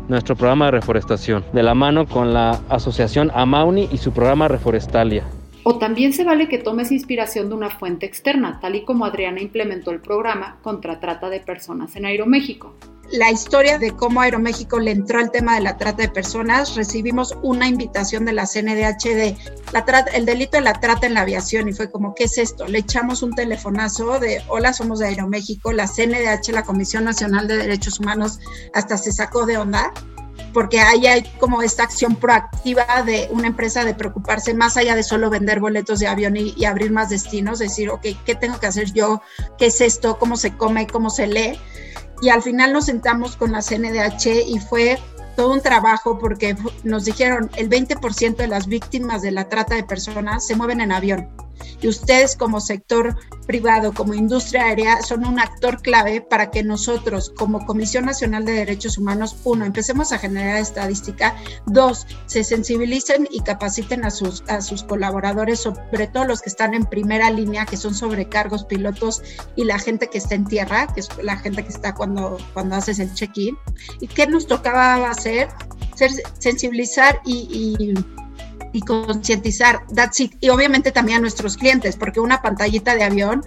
nuestro 0.07 0.35
programa 0.35 0.65
de 0.65 0.71
reforestación, 0.71 1.43
de 1.51 1.63
la 1.63 1.73
mano 1.73 2.07
con 2.07 2.33
la 2.33 2.61
asociación 2.69 3.31
Amauni 3.33 3.89
y 3.91 3.97
su 3.97 4.11
programa 4.11 4.47
Reforestalia. 4.47 5.23
O 5.63 5.79
también 5.79 6.13
se 6.13 6.23
vale 6.23 6.47
que 6.47 6.59
tomes 6.59 6.93
inspiración 6.93 7.49
de 7.49 7.55
una 7.55 7.69
fuente 7.69 8.05
externa, 8.05 8.59
tal 8.61 8.75
y 8.75 8.85
como 8.85 9.03
Adriana 9.03 9.41
implementó 9.41 9.91
el 9.91 9.99
programa 9.99 10.59
contra 10.61 11.01
trata 11.01 11.29
de 11.29 11.41
personas 11.41 11.93
en 11.97 12.05
Aeroméxico 12.05 12.73
la 13.11 13.31
historia 13.31 13.77
de 13.77 13.95
cómo 13.95 14.21
Aeroméxico 14.21 14.79
le 14.79 14.91
entró 14.91 15.19
al 15.19 15.31
tema 15.31 15.55
de 15.55 15.61
la 15.61 15.77
trata 15.77 16.03
de 16.03 16.09
personas, 16.09 16.75
recibimos 16.75 17.37
una 17.41 17.67
invitación 17.67 18.25
de 18.25 18.33
la 18.33 18.45
CNDH 18.45 19.03
de 19.15 19.37
la 19.71 19.85
trata, 19.85 20.11
el 20.11 20.25
delito 20.25 20.57
de 20.57 20.63
la 20.63 20.73
trata 20.73 21.07
en 21.07 21.13
la 21.13 21.21
aviación 21.21 21.69
y 21.69 21.73
fue 21.73 21.89
como, 21.89 22.13
¿qué 22.13 22.25
es 22.25 22.37
esto? 22.37 22.67
Le 22.67 22.79
echamos 22.79 23.23
un 23.23 23.33
telefonazo 23.33 24.19
de, 24.19 24.43
hola, 24.47 24.73
somos 24.73 24.99
de 24.99 25.07
Aeroméxico, 25.07 25.71
la 25.71 25.87
CNDH, 25.87 26.49
la 26.51 26.63
Comisión 26.63 27.05
Nacional 27.05 27.47
de 27.47 27.57
Derechos 27.57 27.99
Humanos, 27.99 28.39
hasta 28.73 28.97
se 28.97 29.11
sacó 29.11 29.45
de 29.45 29.57
onda 29.57 29.93
porque 30.53 30.79
ahí 30.79 31.05
hay 31.05 31.23
como 31.39 31.61
esta 31.61 31.83
acción 31.83 32.15
proactiva 32.15 33.03
de 33.05 33.27
una 33.31 33.47
empresa 33.47 33.85
de 33.85 33.93
preocuparse 33.93 34.53
más 34.53 34.75
allá 34.75 34.95
de 34.95 35.03
solo 35.03 35.29
vender 35.29 35.59
boletos 35.59 35.99
de 35.99 36.07
avión 36.07 36.35
y, 36.35 36.53
y 36.57 36.65
abrir 36.65 36.91
más 36.91 37.09
destinos, 37.09 37.59
decir, 37.59 37.89
ok, 37.89 38.05
¿qué 38.25 38.33
tengo 38.33 38.59
que 38.59 38.67
hacer 38.67 38.91
yo? 38.91 39.21
¿Qué 39.57 39.67
es 39.67 39.81
esto? 39.81 40.17
¿Cómo 40.17 40.35
se 40.35 40.55
come? 40.57 40.87
¿Cómo 40.87 41.09
se 41.09 41.27
lee? 41.27 41.59
Y 42.21 42.29
al 42.29 42.41
final 42.41 42.73
nos 42.73 42.85
sentamos 42.85 43.35
con 43.35 43.51
la 43.51 43.61
CNDH 43.61 44.47
y 44.47 44.59
fue 44.59 44.99
todo 45.35 45.53
un 45.53 45.61
trabajo 45.61 46.17
porque 46.17 46.55
nos 46.83 47.05
dijeron 47.05 47.49
el 47.55 47.69
20% 47.69 48.35
de 48.35 48.47
las 48.47 48.67
víctimas 48.67 49.21
de 49.21 49.31
la 49.31 49.47
trata 49.49 49.75
de 49.75 49.83
personas 49.83 50.45
se 50.47 50.55
mueven 50.55 50.81
en 50.81 50.91
avión 50.91 51.29
y 51.81 51.87
ustedes 51.87 52.35
como 52.35 52.59
sector 52.59 53.15
privado, 53.45 53.93
como 53.93 54.13
industria 54.13 54.65
aérea, 54.65 55.01
son 55.01 55.25
un 55.25 55.39
actor 55.39 55.81
clave 55.81 56.21
para 56.21 56.51
que 56.51 56.63
nosotros 56.63 57.31
como 57.37 57.65
Comisión 57.65 58.05
Nacional 58.05 58.45
de 58.45 58.53
Derechos 58.53 58.97
Humanos, 58.97 59.35
uno, 59.43 59.65
empecemos 59.65 60.11
a 60.11 60.19
generar 60.19 60.57
estadística, 60.57 61.35
dos, 61.65 62.07
se 62.25 62.43
sensibilicen 62.43 63.27
y 63.31 63.41
capaciten 63.41 64.05
a 64.05 64.11
sus, 64.11 64.43
a 64.47 64.61
sus 64.61 64.83
colaboradores, 64.83 65.59
sobre 65.59 66.07
todo 66.07 66.25
los 66.25 66.41
que 66.41 66.49
están 66.49 66.73
en 66.73 66.85
primera 66.85 67.29
línea, 67.31 67.65
que 67.65 67.77
son 67.77 67.93
sobrecargos, 67.93 68.65
pilotos 68.65 69.21
y 69.55 69.63
la 69.63 69.79
gente 69.79 70.07
que 70.07 70.17
está 70.17 70.35
en 70.35 70.45
tierra, 70.45 70.87
que 70.93 71.01
es 71.01 71.09
la 71.21 71.37
gente 71.37 71.63
que 71.63 71.69
está 71.69 71.93
cuando, 71.93 72.37
cuando 72.53 72.75
haces 72.75 72.99
el 72.99 73.13
check-in. 73.13 73.57
¿Y 73.99 74.07
qué 74.07 74.27
nos 74.27 74.47
tocaba 74.47 75.09
hacer? 75.09 75.49
Ser, 75.95 76.11
sensibilizar 76.37 77.21
y, 77.25 77.47
y 77.79 77.93
y 78.73 78.81
concientizar, 78.81 79.81
that's 79.93 80.19
it. 80.19 80.33
Y 80.39 80.49
obviamente 80.49 80.91
también 80.91 81.19
a 81.19 81.21
nuestros 81.21 81.57
clientes, 81.57 81.95
porque 81.95 82.19
una 82.19 82.41
pantallita 82.41 82.95
de 82.95 83.03
avión 83.03 83.43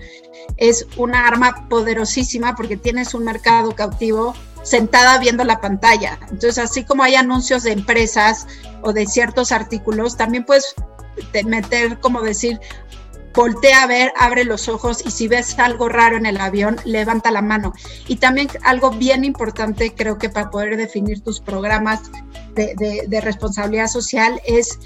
es 0.57 0.87
una 0.97 1.27
arma 1.27 1.69
poderosísima 1.69 2.55
porque 2.55 2.77
tienes 2.77 3.15
un 3.15 3.25
mercado 3.25 3.75
cautivo 3.75 4.35
sentada 4.63 5.19
viendo 5.19 5.45
la 5.45 5.61
pantalla. 5.61 6.19
Entonces, 6.31 6.59
así 6.59 6.85
como 6.85 7.03
hay 7.03 7.15
anuncios 7.15 7.63
de 7.63 7.73
empresas 7.73 8.47
o 8.83 8.93
de 8.93 9.07
ciertos 9.07 9.53
artículos, 9.53 10.17
también 10.17 10.45
puedes 10.45 10.75
meter, 11.45 11.99
como 12.01 12.23
decir, 12.23 12.61
voltea 13.35 13.83
a 13.83 13.87
ver, 13.87 14.13
abre 14.17 14.45
los 14.45 14.69
ojos 14.69 15.03
y 15.05 15.11
si 15.11 15.29
ves 15.29 15.59
algo 15.59 15.89
raro 15.89 16.17
en 16.17 16.27
el 16.27 16.39
avión, 16.39 16.77
levanta 16.85 17.31
la 17.31 17.43
mano. 17.43 17.73
Y 18.09 18.17
también 18.17 18.49
algo 18.65 18.91
bien 18.91 19.25
importante, 19.25 19.95
creo 19.95 20.19
que 20.19 20.29
para 20.29 20.51
poder 20.51 20.77
definir 20.77 21.21
tus 21.23 21.41
programas 21.41 22.11
de, 22.55 23.07
de 23.07 23.21
responsabilidad 23.21 23.87
social 23.87 24.41
es 24.45 24.79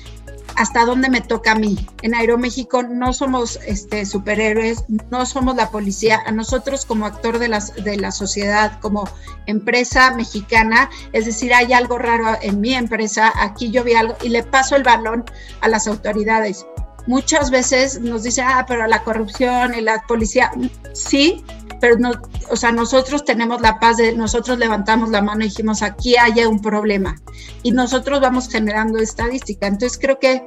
hasta 0.57 0.85
dónde 0.85 1.09
me 1.11 1.21
toca 1.21 1.53
a 1.53 1.55
mí. 1.55 1.87
En 2.03 2.15
Aeroméxico 2.15 2.83
no 2.83 3.13
somos 3.13 3.59
este, 3.67 4.07
superhéroes, 4.07 4.85
no 5.11 5.27
somos 5.27 5.57
la 5.57 5.71
policía. 5.71 6.23
A 6.27 6.33
nosotros 6.33 6.85
como 6.85 7.07
actor 7.07 7.39
de, 7.39 7.49
la 7.49 8.13
sociedad, 8.13 8.79
como 8.81 9.09
empresa 9.47 10.15
mexicana, 10.15 10.91
es 11.13 11.27
decir, 11.27 11.53
hay 11.55 11.73
algo 11.73 11.99
raro 11.99 12.37
en 12.41 12.61
mi 12.61 12.75
empresa, 12.75 13.33
aquí 13.39 13.71
yo 13.71 13.85
vi 13.85 13.95
algo 13.95 14.17
y 14.23 14.29
le 14.29 14.43
paso 14.43 14.77
el 14.77 14.83
balón 14.83 15.25
a 15.61 15.69
las 15.69 15.87
autoridades. 15.87 16.67
Muchas 17.07 17.51
veces 17.51 18.01
nos 18.01 18.23
dicen, 18.23 18.47
ah, 18.49 18.65
pero 18.67 18.87
la 18.87 19.03
corrupción 19.03 19.75
y 19.75 19.83
la 19.83 20.03
policía, 20.07 20.51
sí, 20.95 21.45
pero 21.85 21.99
no, 21.99 22.13
o 22.49 22.57
sea, 22.57 22.73
nosotros 22.73 23.27
tenemos 23.27 23.61
la 23.61 23.79
paz 23.79 23.99
de, 23.99 24.17
nosotros 24.17 24.59
levantamos 24.59 25.11
la 25.11 25.21
mano 25.21 25.45
y 25.45 25.49
dijimos, 25.49 25.83
aquí 25.83 26.17
hay 26.17 26.43
un 26.47 26.63
problema. 26.63 27.15
Y 27.63 27.73
nosotros 27.73 28.23
vamos 28.23 28.49
generando 28.49 28.99
estadística. 28.99 29.67
Entonces 29.67 29.99
creo 30.01 30.19
que 30.19 30.47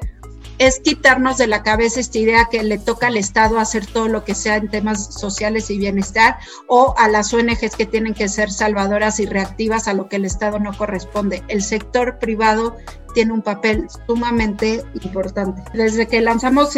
es 0.58 0.80
quitarnos 0.80 1.38
de 1.38 1.48
la 1.48 1.64
cabeza 1.64 2.00
esta 2.00 2.18
idea 2.18 2.48
que 2.50 2.64
le 2.64 2.78
toca 2.78 3.08
al 3.08 3.18
Estado 3.18 3.60
hacer 3.60 3.86
todo 3.86 4.08
lo 4.08 4.24
que 4.24 4.36
sea 4.36 4.58
en 4.58 4.70
temas 4.70 5.14
sociales 5.14 5.70
y 5.70 5.78
bienestar 5.78 6.38
o 6.68 6.96
a 6.98 7.08
las 7.08 7.34
ONGs 7.34 7.76
que 7.76 7.86
tienen 7.86 8.14
que 8.14 8.28
ser 8.28 8.52
salvadoras 8.52 9.20
y 9.20 9.26
reactivas 9.26 9.88
a 9.88 9.94
lo 9.94 10.08
que 10.08 10.16
el 10.16 10.26
Estado 10.26 10.60
no 10.60 10.76
corresponde. 10.76 11.44
El 11.48 11.62
sector 11.62 12.18
privado 12.20 12.76
tiene 13.14 13.34
un 13.34 13.42
papel 13.42 13.88
sumamente 14.06 14.84
importante. 15.02 15.64
Desde 15.74 16.08
que 16.08 16.22
lanzamos, 16.22 16.76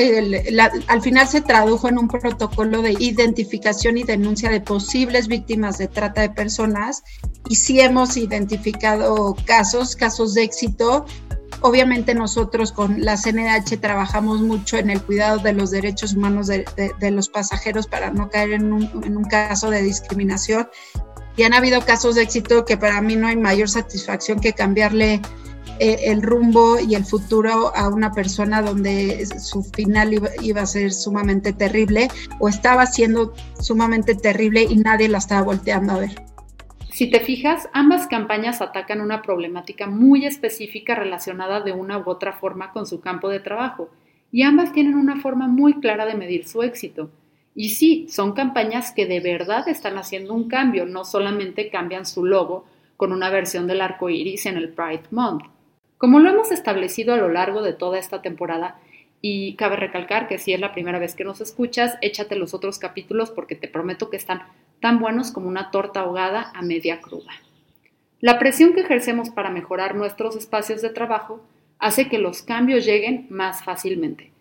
al 0.87 1.01
final 1.01 1.27
se 1.27 1.41
tradujo 1.41 1.89
en 1.89 1.97
un 1.97 2.07
protocolo 2.07 2.81
de 2.81 2.95
identificación 2.97 3.97
y 3.97 4.03
denuncia 4.03 4.49
de 4.49 4.61
posibles 4.61 5.27
víctimas 5.27 5.77
de 5.77 5.87
trata 5.87 6.21
de 6.21 6.29
personas 6.29 7.03
y 7.49 7.55
sí 7.55 7.81
hemos 7.81 8.15
identificado 8.15 9.35
casos, 9.45 9.95
casos 9.95 10.33
de 10.33 10.43
éxito 10.43 11.05
Obviamente 11.61 12.13
nosotros 12.13 12.71
con 12.71 13.03
la 13.03 13.17
CNH 13.17 13.77
trabajamos 13.81 14.41
mucho 14.41 14.77
en 14.77 14.89
el 14.89 15.01
cuidado 15.01 15.39
de 15.39 15.51
los 15.51 15.71
derechos 15.71 16.13
humanos 16.13 16.47
de, 16.47 16.65
los 17.11 17.27
pasajeros 17.27 17.87
para 17.87 18.11
no 18.11 18.29
caer 18.29 18.53
en 18.53 18.71
un, 18.71 19.23
caso 19.29 19.69
de 19.69 19.81
discriminación. 19.81 20.69
Y 21.35 21.43
han 21.43 21.53
habido 21.53 21.81
casos 21.85 22.15
de 22.15 22.23
éxito 22.23 22.63
que 22.63 22.77
para 22.77 23.01
mí 23.01 23.15
no 23.15 23.27
hay 23.27 23.35
mayor 23.35 23.69
satisfacción 23.69 24.39
que 24.39 24.53
cambiarle 24.53 25.21
eh, 25.79 25.97
el 26.03 26.21
rumbo 26.21 26.79
y 26.79 26.95
el 26.95 27.05
futuro 27.05 27.75
a 27.75 27.89
una 27.89 28.11
persona 28.11 28.61
donde 28.61 29.25
su 29.39 29.63
final 29.63 30.13
iba, 30.13 30.29
iba, 30.41 30.61
a 30.61 30.65
ser 30.65 30.93
sumamente 30.93 31.53
terrible 31.53 32.09
o 32.39 32.47
estaba 32.47 32.85
siendo 32.85 33.33
sumamente 33.59 34.15
terrible 34.15 34.63
y 34.63 34.77
nadie 34.77 35.09
la 35.09 35.17
estaba 35.17 35.43
volteando 35.43 35.93
a 35.93 35.99
ver. 35.99 36.29
Si 36.99 37.09
te 37.09 37.21
fijas, 37.21 37.69
ambas 37.71 38.07
campañas 38.07 38.61
atacan 38.61 38.99
una 38.99 39.21
problemática 39.21 39.87
muy 39.87 40.25
específica 40.25 40.95
relacionada 40.95 41.61
de 41.61 41.71
una 41.71 41.97
u 41.97 42.03
otra 42.09 42.33
forma 42.33 42.73
con 42.73 42.85
su 42.85 42.99
campo 42.99 43.29
de 43.29 43.39
trabajo, 43.39 43.89
y 44.33 44.41
ambas 44.41 44.73
tienen 44.73 44.95
una 44.95 45.21
forma 45.21 45.47
muy 45.47 45.75
clara 45.75 46.05
de 46.05 46.15
medir 46.15 46.45
su 46.45 46.61
éxito. 46.61 47.09
Y 47.55 47.69
sí, 47.69 48.07
son 48.09 48.33
campañas 48.33 48.91
que 48.91 49.05
de 49.05 49.21
verdad 49.21 49.69
están 49.69 49.97
haciendo 49.97 50.33
un 50.33 50.49
cambio, 50.49 50.85
no 50.85 51.05
solamente 51.05 51.69
cambian 51.69 52.05
su 52.05 52.25
logo 52.25 52.65
con 52.97 53.13
una 53.13 53.29
versión 53.29 53.65
del 53.65 53.79
arco 53.79 54.09
iris 54.09 54.45
en 54.45 54.57
el 54.57 54.67
Pride 54.67 55.03
Month. 55.11 55.45
Como 55.97 56.19
lo 56.19 56.29
hemos 56.29 56.51
establecido 56.51 57.13
a 57.13 57.17
lo 57.17 57.29
largo 57.29 57.61
de 57.61 57.71
toda 57.71 57.97
esta 57.97 58.21
temporada, 58.21 58.77
y 59.21 59.55
cabe 59.55 59.77
recalcar 59.77 60.27
que 60.27 60.37
si 60.37 60.51
es 60.51 60.59
la 60.59 60.73
primera 60.73 60.99
vez 60.99 61.15
que 61.15 61.23
nos 61.23 61.39
escuchas, 61.39 61.97
échate 62.01 62.35
los 62.35 62.53
otros 62.53 62.77
capítulos 62.77 63.31
porque 63.31 63.55
te 63.55 63.69
prometo 63.69 64.09
que 64.09 64.17
están 64.17 64.41
tan 64.79 64.99
buenos 64.99 65.31
como 65.31 65.47
una 65.47 65.71
torta 65.71 66.01
ahogada 66.01 66.51
a 66.53 66.61
media 66.61 67.01
cruda. 67.01 67.31
La 68.21 68.37
presión 68.37 68.73
que 68.73 68.81
ejercemos 68.81 69.29
para 69.29 69.49
mejorar 69.49 69.95
nuestros 69.95 70.35
espacios 70.35 70.81
de 70.81 70.89
trabajo 70.89 71.41
hace 71.79 72.09
que 72.09 72.17
los 72.17 72.41
cambios 72.41 72.85
lleguen 72.85 73.27
más 73.29 73.63
fácilmente. 73.63 74.31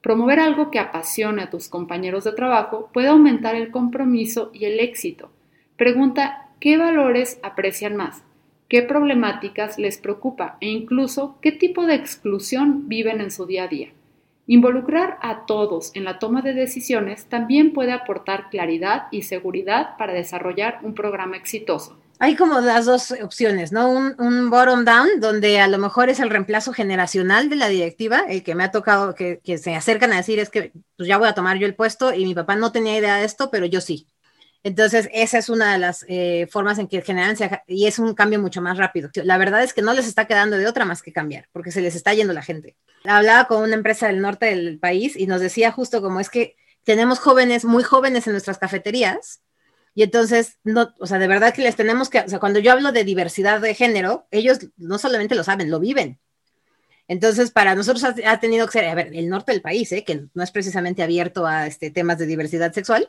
Promover 0.00 0.40
algo 0.40 0.70
que 0.70 0.78
apasione 0.78 1.42
a 1.42 1.50
tus 1.50 1.68
compañeros 1.68 2.24
de 2.24 2.32
trabajo 2.32 2.88
puede 2.92 3.08
aumentar 3.08 3.54
el 3.54 3.70
compromiso 3.70 4.50
y 4.54 4.64
el 4.64 4.80
éxito. 4.80 5.30
Pregunta 5.76 6.48
qué 6.60 6.78
valores 6.78 7.38
aprecian 7.42 7.96
más, 7.96 8.22
qué 8.68 8.82
problemáticas 8.82 9.78
les 9.78 9.98
preocupa 9.98 10.56
e 10.60 10.68
incluso 10.68 11.36
qué 11.42 11.52
tipo 11.52 11.86
de 11.86 11.94
exclusión 11.94 12.88
viven 12.88 13.20
en 13.20 13.30
su 13.30 13.44
día 13.44 13.64
a 13.64 13.68
día. 13.68 13.90
Involucrar 14.50 15.18
a 15.20 15.44
todos 15.44 15.90
en 15.94 16.04
la 16.04 16.18
toma 16.18 16.40
de 16.40 16.54
decisiones 16.54 17.26
también 17.26 17.74
puede 17.74 17.92
aportar 17.92 18.48
claridad 18.48 19.02
y 19.10 19.20
seguridad 19.20 19.90
para 19.98 20.14
desarrollar 20.14 20.78
un 20.82 20.94
programa 20.94 21.36
exitoso. 21.36 21.98
Hay 22.18 22.34
como 22.34 22.58
las 22.60 22.86
dos 22.86 23.12
opciones, 23.22 23.72
¿no? 23.72 23.90
Un, 23.90 24.48
bottom 24.48 24.86
down, 24.86 25.20
donde 25.20 25.60
a 25.60 25.68
lo 25.68 25.76
mejor 25.76 26.08
es 26.08 26.18
el 26.18 26.30
reemplazo 26.30 26.72
generacional 26.72 27.50
de 27.50 27.56
la 27.56 27.68
directiva, 27.68 28.24
el 28.26 28.42
que 28.42 28.54
me 28.54 28.64
ha 28.64 28.70
tocado, 28.70 29.14
que, 29.14 29.38
que 29.44 29.58
se 29.58 29.74
acercan 29.74 30.14
a 30.14 30.16
decir 30.16 30.38
es 30.38 30.48
que 30.48 30.72
pues 30.96 31.06
ya 31.06 31.18
voy 31.18 31.28
a 31.28 31.34
tomar 31.34 31.58
yo 31.58 31.66
el 31.66 31.76
puesto 31.76 32.14
y 32.14 32.24
mi 32.24 32.34
papá 32.34 32.56
no 32.56 32.72
tenía 32.72 32.96
idea 32.96 33.16
de 33.16 33.26
esto, 33.26 33.50
pero 33.50 33.66
yo 33.66 33.82
sí. 33.82 34.06
Entonces, 34.64 35.08
esa 35.12 35.38
es 35.38 35.48
una 35.48 35.72
de 35.72 35.78
las 35.78 36.04
eh, 36.08 36.48
formas 36.50 36.78
en 36.78 36.88
que 36.88 37.00
generan, 37.00 37.36
y 37.66 37.86
es 37.86 37.98
un 37.98 38.14
cambio 38.14 38.40
mucho 38.40 38.60
más 38.60 38.76
rápido. 38.76 39.08
La 39.14 39.38
verdad 39.38 39.62
es 39.62 39.72
que 39.72 39.82
no 39.82 39.94
les 39.94 40.06
está 40.06 40.26
quedando 40.26 40.56
de 40.56 40.66
otra 40.66 40.84
más 40.84 41.00
que 41.02 41.12
cambiar, 41.12 41.48
porque 41.52 41.70
se 41.70 41.80
les 41.80 41.94
está 41.94 42.12
yendo 42.12 42.32
la 42.32 42.42
gente. 42.42 42.76
Hablaba 43.04 43.46
con 43.46 43.62
una 43.62 43.74
empresa 43.74 44.08
del 44.08 44.20
norte 44.20 44.46
del 44.46 44.78
país 44.78 45.16
y 45.16 45.26
nos 45.26 45.40
decía 45.40 45.70
justo 45.70 46.02
como 46.02 46.20
es 46.20 46.28
que 46.28 46.56
tenemos 46.84 47.18
jóvenes, 47.18 47.64
muy 47.64 47.84
jóvenes 47.84 48.26
en 48.26 48.32
nuestras 48.32 48.58
cafeterías, 48.58 49.42
y 49.94 50.02
entonces, 50.04 50.58
no, 50.62 50.94
o 51.00 51.06
sea, 51.06 51.18
de 51.18 51.26
verdad 51.26 51.52
que 51.52 51.62
les 51.62 51.74
tenemos 51.74 52.08
que, 52.08 52.20
o 52.20 52.28
sea, 52.28 52.38
cuando 52.38 52.60
yo 52.60 52.70
hablo 52.70 52.92
de 52.92 53.02
diversidad 53.04 53.60
de 53.60 53.74
género, 53.74 54.28
ellos 54.30 54.58
no 54.76 54.98
solamente 54.98 55.34
lo 55.34 55.42
saben, 55.42 55.70
lo 55.70 55.80
viven. 55.80 56.20
Entonces, 57.08 57.50
para 57.50 57.74
nosotros 57.74 58.04
ha, 58.04 58.38
tenido 58.38 58.66
que 58.66 58.72
ser, 58.72 58.84
a 58.84 58.94
ver, 58.94 59.10
el 59.14 59.28
norte 59.28 59.50
del 59.50 59.62
país, 59.62 59.90
¿eh? 59.92 60.04
que 60.04 60.26
no 60.34 60.42
es 60.42 60.50
precisamente 60.50 61.02
abierto 61.02 61.46
a 61.46 61.66
este, 61.66 61.90
temas 61.90 62.18
de 62.18 62.26
diversidad 62.26 62.72
sexual, 62.72 63.08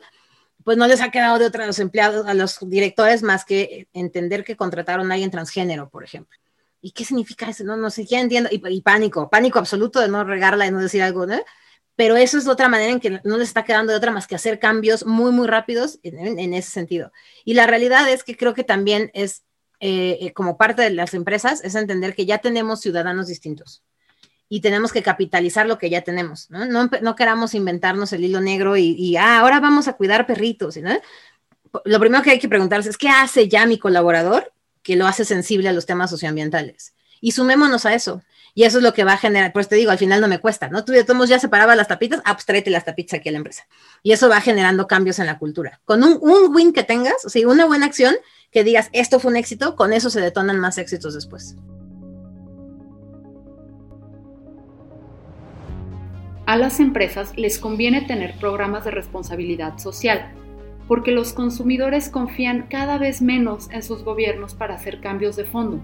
pues 0.64 0.76
no 0.76 0.86
les 0.86 1.00
ha 1.00 1.10
quedado 1.10 1.38
de 1.38 1.46
otra 1.46 1.64
a 1.64 1.66
los 1.66 1.78
empleados, 1.78 2.26
a 2.26 2.34
los 2.34 2.58
directores, 2.62 3.22
más 3.22 3.44
que 3.44 3.88
entender 3.92 4.44
que 4.44 4.56
contrataron 4.56 5.10
a 5.10 5.14
alguien 5.14 5.30
transgénero, 5.30 5.88
por 5.88 6.04
ejemplo. 6.04 6.38
¿Y 6.82 6.92
qué 6.92 7.04
significa 7.04 7.48
eso? 7.48 7.64
No, 7.64 7.76
no 7.76 7.90
sé, 7.90 8.06
ya 8.06 8.20
entiendo. 8.20 8.48
Y, 8.52 8.80
pánico, 8.82 9.28
pánico 9.28 9.58
absoluto 9.58 10.00
de 10.00 10.08
no 10.08 10.24
regarla, 10.24 10.66
y 10.66 10.70
no 10.70 10.80
decir 10.80 11.02
algo, 11.02 11.26
¿no? 11.26 11.38
Pero 11.96 12.16
eso 12.16 12.38
es 12.38 12.48
otra 12.48 12.68
manera 12.68 12.92
en 12.92 13.00
que 13.00 13.20
no 13.24 13.36
les 13.36 13.48
está 13.48 13.64
quedando 13.64 13.92
de 13.92 13.98
otra 13.98 14.10
más 14.10 14.26
que 14.26 14.34
hacer 14.34 14.58
cambios 14.58 15.04
muy, 15.04 15.32
muy 15.32 15.46
rápidos 15.46 15.98
en, 16.02 16.54
ese 16.54 16.70
sentido. 16.70 17.12
Y 17.44 17.54
la 17.54 17.66
realidad 17.66 18.08
es 18.08 18.24
que 18.24 18.36
creo 18.36 18.54
que 18.54 18.64
también 18.64 19.10
es, 19.12 19.44
eh, 19.80 20.18
eh, 20.20 20.32
como 20.32 20.56
parte 20.56 20.82
de 20.82 20.90
las 20.90 21.12
empresas, 21.12 21.62
es 21.62 21.74
entender 21.74 22.14
que 22.14 22.24
ya 22.24 22.38
tenemos 22.38 22.80
ciudadanos 22.80 23.26
distintos 23.26 23.82
y 24.50 24.60
tenemos 24.60 24.92
que 24.92 25.02
capitalizar 25.02 25.66
lo 25.66 25.78
que 25.78 25.88
ya 25.88 26.02
tenemos, 26.02 26.50
¿no? 26.50 26.66
No, 26.66 27.16
queramos 27.16 27.54
inventarnos 27.54 28.12
el 28.12 28.24
hilo 28.24 28.42
negro 28.42 28.76
y, 28.76 29.16
ah, 29.16 29.38
ahora 29.38 29.60
vamos 29.60 29.88
a 29.88 29.94
cuidar 29.94 30.26
perritos, 30.26 30.76
¿no? 30.76 30.90
Lo 31.84 32.00
primero 32.00 32.22
que 32.22 32.32
hay 32.32 32.38
que 32.38 32.48
preguntarse 32.48 32.90
es, 32.90 32.98
¿qué 32.98 33.08
hace 33.08 33.48
ya 33.48 33.64
mi 33.64 33.78
colaborador 33.78 34.52
que 34.82 34.96
lo 34.96 35.06
hace 35.06 35.24
sensible 35.24 35.68
a 35.68 35.72
los 35.72 35.86
temas 35.86 36.10
socioambientales. 36.10 36.94
Y 37.20 37.32
sumémonos 37.32 37.86
a 37.86 37.94
eso. 37.94 38.22
Y 38.54 38.64
eso 38.64 38.78
es 38.78 38.84
lo 38.84 38.92
que 38.92 39.04
va 39.04 39.12
a 39.12 39.16
generar, 39.16 39.52
pues 39.52 39.68
te 39.68 39.76
digo, 39.76 39.92
al 39.92 39.98
final 39.98 40.20
no 40.20 40.26
me 40.26 40.40
cuesta, 40.40 40.68
¿no? 40.68 40.84
Tú 40.84 40.92
de 40.92 41.04
todos 41.04 41.28
ya 41.28 41.38
separaba 41.38 41.76
las 41.76 41.86
tapitas, 41.86 42.20
ah, 42.24 42.36
pues 42.36 42.66
las 42.66 42.84
tapitas 42.84 43.20
aquí 43.20 43.28
a 43.28 43.32
la 43.32 43.38
empresa. 43.38 43.66
Y 44.02 44.12
eso 44.12 44.28
va 44.28 44.40
generando 44.40 44.88
cambios 44.88 45.20
en 45.20 45.26
la 45.26 45.38
cultura. 45.38 45.80
Con 45.84 46.02
un, 46.02 46.18
un 46.20 46.54
win 46.54 46.72
que 46.72 46.82
tengas, 46.82 47.24
o 47.24 47.28
sea, 47.28 47.46
una 47.46 47.66
buena 47.66 47.86
acción, 47.86 48.16
que 48.50 48.64
digas, 48.64 48.88
esto 48.92 49.20
fue 49.20 49.30
un 49.30 49.36
éxito, 49.36 49.76
con 49.76 49.92
eso 49.92 50.10
se 50.10 50.20
detonan 50.20 50.58
más 50.58 50.78
éxitos 50.78 51.14
después. 51.14 51.54
A 56.50 56.56
las 56.56 56.80
empresas 56.80 57.32
les 57.36 57.60
conviene 57.60 58.00
tener 58.00 58.34
programas 58.40 58.84
de 58.84 58.90
responsabilidad 58.90 59.78
social, 59.78 60.32
porque 60.88 61.12
los 61.12 61.32
consumidores 61.32 62.08
confían 62.08 62.66
cada 62.68 62.98
vez 62.98 63.22
menos 63.22 63.70
en 63.70 63.84
sus 63.84 64.02
gobiernos 64.02 64.54
para 64.54 64.74
hacer 64.74 64.98
cambios 64.98 65.36
de 65.36 65.44
fondo. 65.44 65.78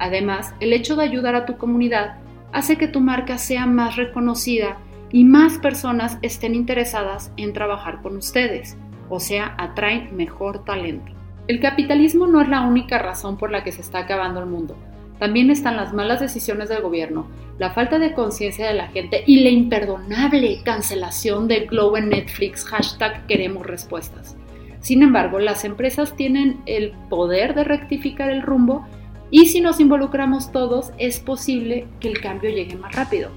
Además, 0.00 0.54
el 0.58 0.72
hecho 0.72 0.96
de 0.96 1.04
ayudar 1.04 1.36
a 1.36 1.46
tu 1.46 1.56
comunidad 1.56 2.16
hace 2.50 2.76
que 2.76 2.88
tu 2.88 2.98
marca 2.98 3.38
sea 3.38 3.66
más 3.66 3.94
reconocida 3.94 4.78
y 5.12 5.22
más 5.22 5.58
personas 5.58 6.18
estén 6.22 6.56
interesadas 6.56 7.32
en 7.36 7.52
trabajar 7.52 8.02
con 8.02 8.16
ustedes, 8.16 8.76
o 9.08 9.20
sea, 9.20 9.54
atraen 9.56 10.16
mejor 10.16 10.64
talento. 10.64 11.12
El 11.46 11.60
capitalismo 11.60 12.26
no 12.26 12.40
es 12.40 12.48
la 12.48 12.62
única 12.62 12.98
razón 12.98 13.38
por 13.38 13.52
la 13.52 13.62
que 13.62 13.70
se 13.70 13.82
está 13.82 14.00
acabando 14.00 14.40
el 14.40 14.46
mundo. 14.46 14.76
También 15.18 15.50
están 15.50 15.76
las 15.76 15.92
malas 15.92 16.20
decisiones 16.20 16.68
del 16.68 16.82
gobierno, 16.82 17.26
la 17.58 17.70
falta 17.70 17.98
de 17.98 18.12
conciencia 18.12 18.68
de 18.68 18.74
la 18.74 18.88
gente 18.88 19.24
y 19.26 19.40
la 19.40 19.50
imperdonable 19.50 20.60
cancelación 20.64 21.48
de 21.48 21.66
Globo 21.66 21.96
en 21.96 22.10
Netflix, 22.10 22.64
hashtag 22.64 23.26
queremos 23.26 23.66
respuestas. 23.66 24.36
Sin 24.80 25.02
embargo, 25.02 25.40
las 25.40 25.64
empresas 25.64 26.14
tienen 26.14 26.60
el 26.66 26.92
poder 27.10 27.54
de 27.54 27.64
rectificar 27.64 28.30
el 28.30 28.42
rumbo 28.42 28.86
y 29.30 29.46
si 29.46 29.60
nos 29.60 29.80
involucramos 29.80 30.52
todos 30.52 30.92
es 30.98 31.18
posible 31.18 31.86
que 32.00 32.08
el 32.08 32.20
cambio 32.20 32.50
llegue 32.50 32.76
más 32.76 32.94
rápido. 32.94 33.30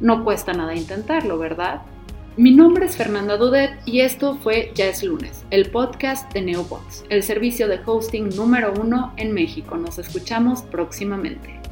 No 0.00 0.24
cuesta 0.24 0.52
nada 0.52 0.74
intentarlo, 0.74 1.38
¿verdad? 1.38 1.82
Mi 2.36 2.50
nombre 2.50 2.86
es 2.86 2.96
Fernanda 2.96 3.36
Dudet 3.36 3.78
y 3.86 4.00
esto 4.00 4.36
fue 4.42 4.72
Ya 4.74 4.86
es 4.86 5.04
lunes, 5.04 5.46
el 5.50 5.70
podcast 5.70 6.32
de 6.32 6.42
Neobox, 6.42 7.04
el 7.08 7.22
servicio 7.22 7.68
de 7.68 7.78
hosting 7.86 8.30
número 8.34 8.74
uno 8.76 9.12
en 9.16 9.32
México. 9.32 9.76
Nos 9.76 10.00
escuchamos 10.00 10.62
próximamente. 10.62 11.63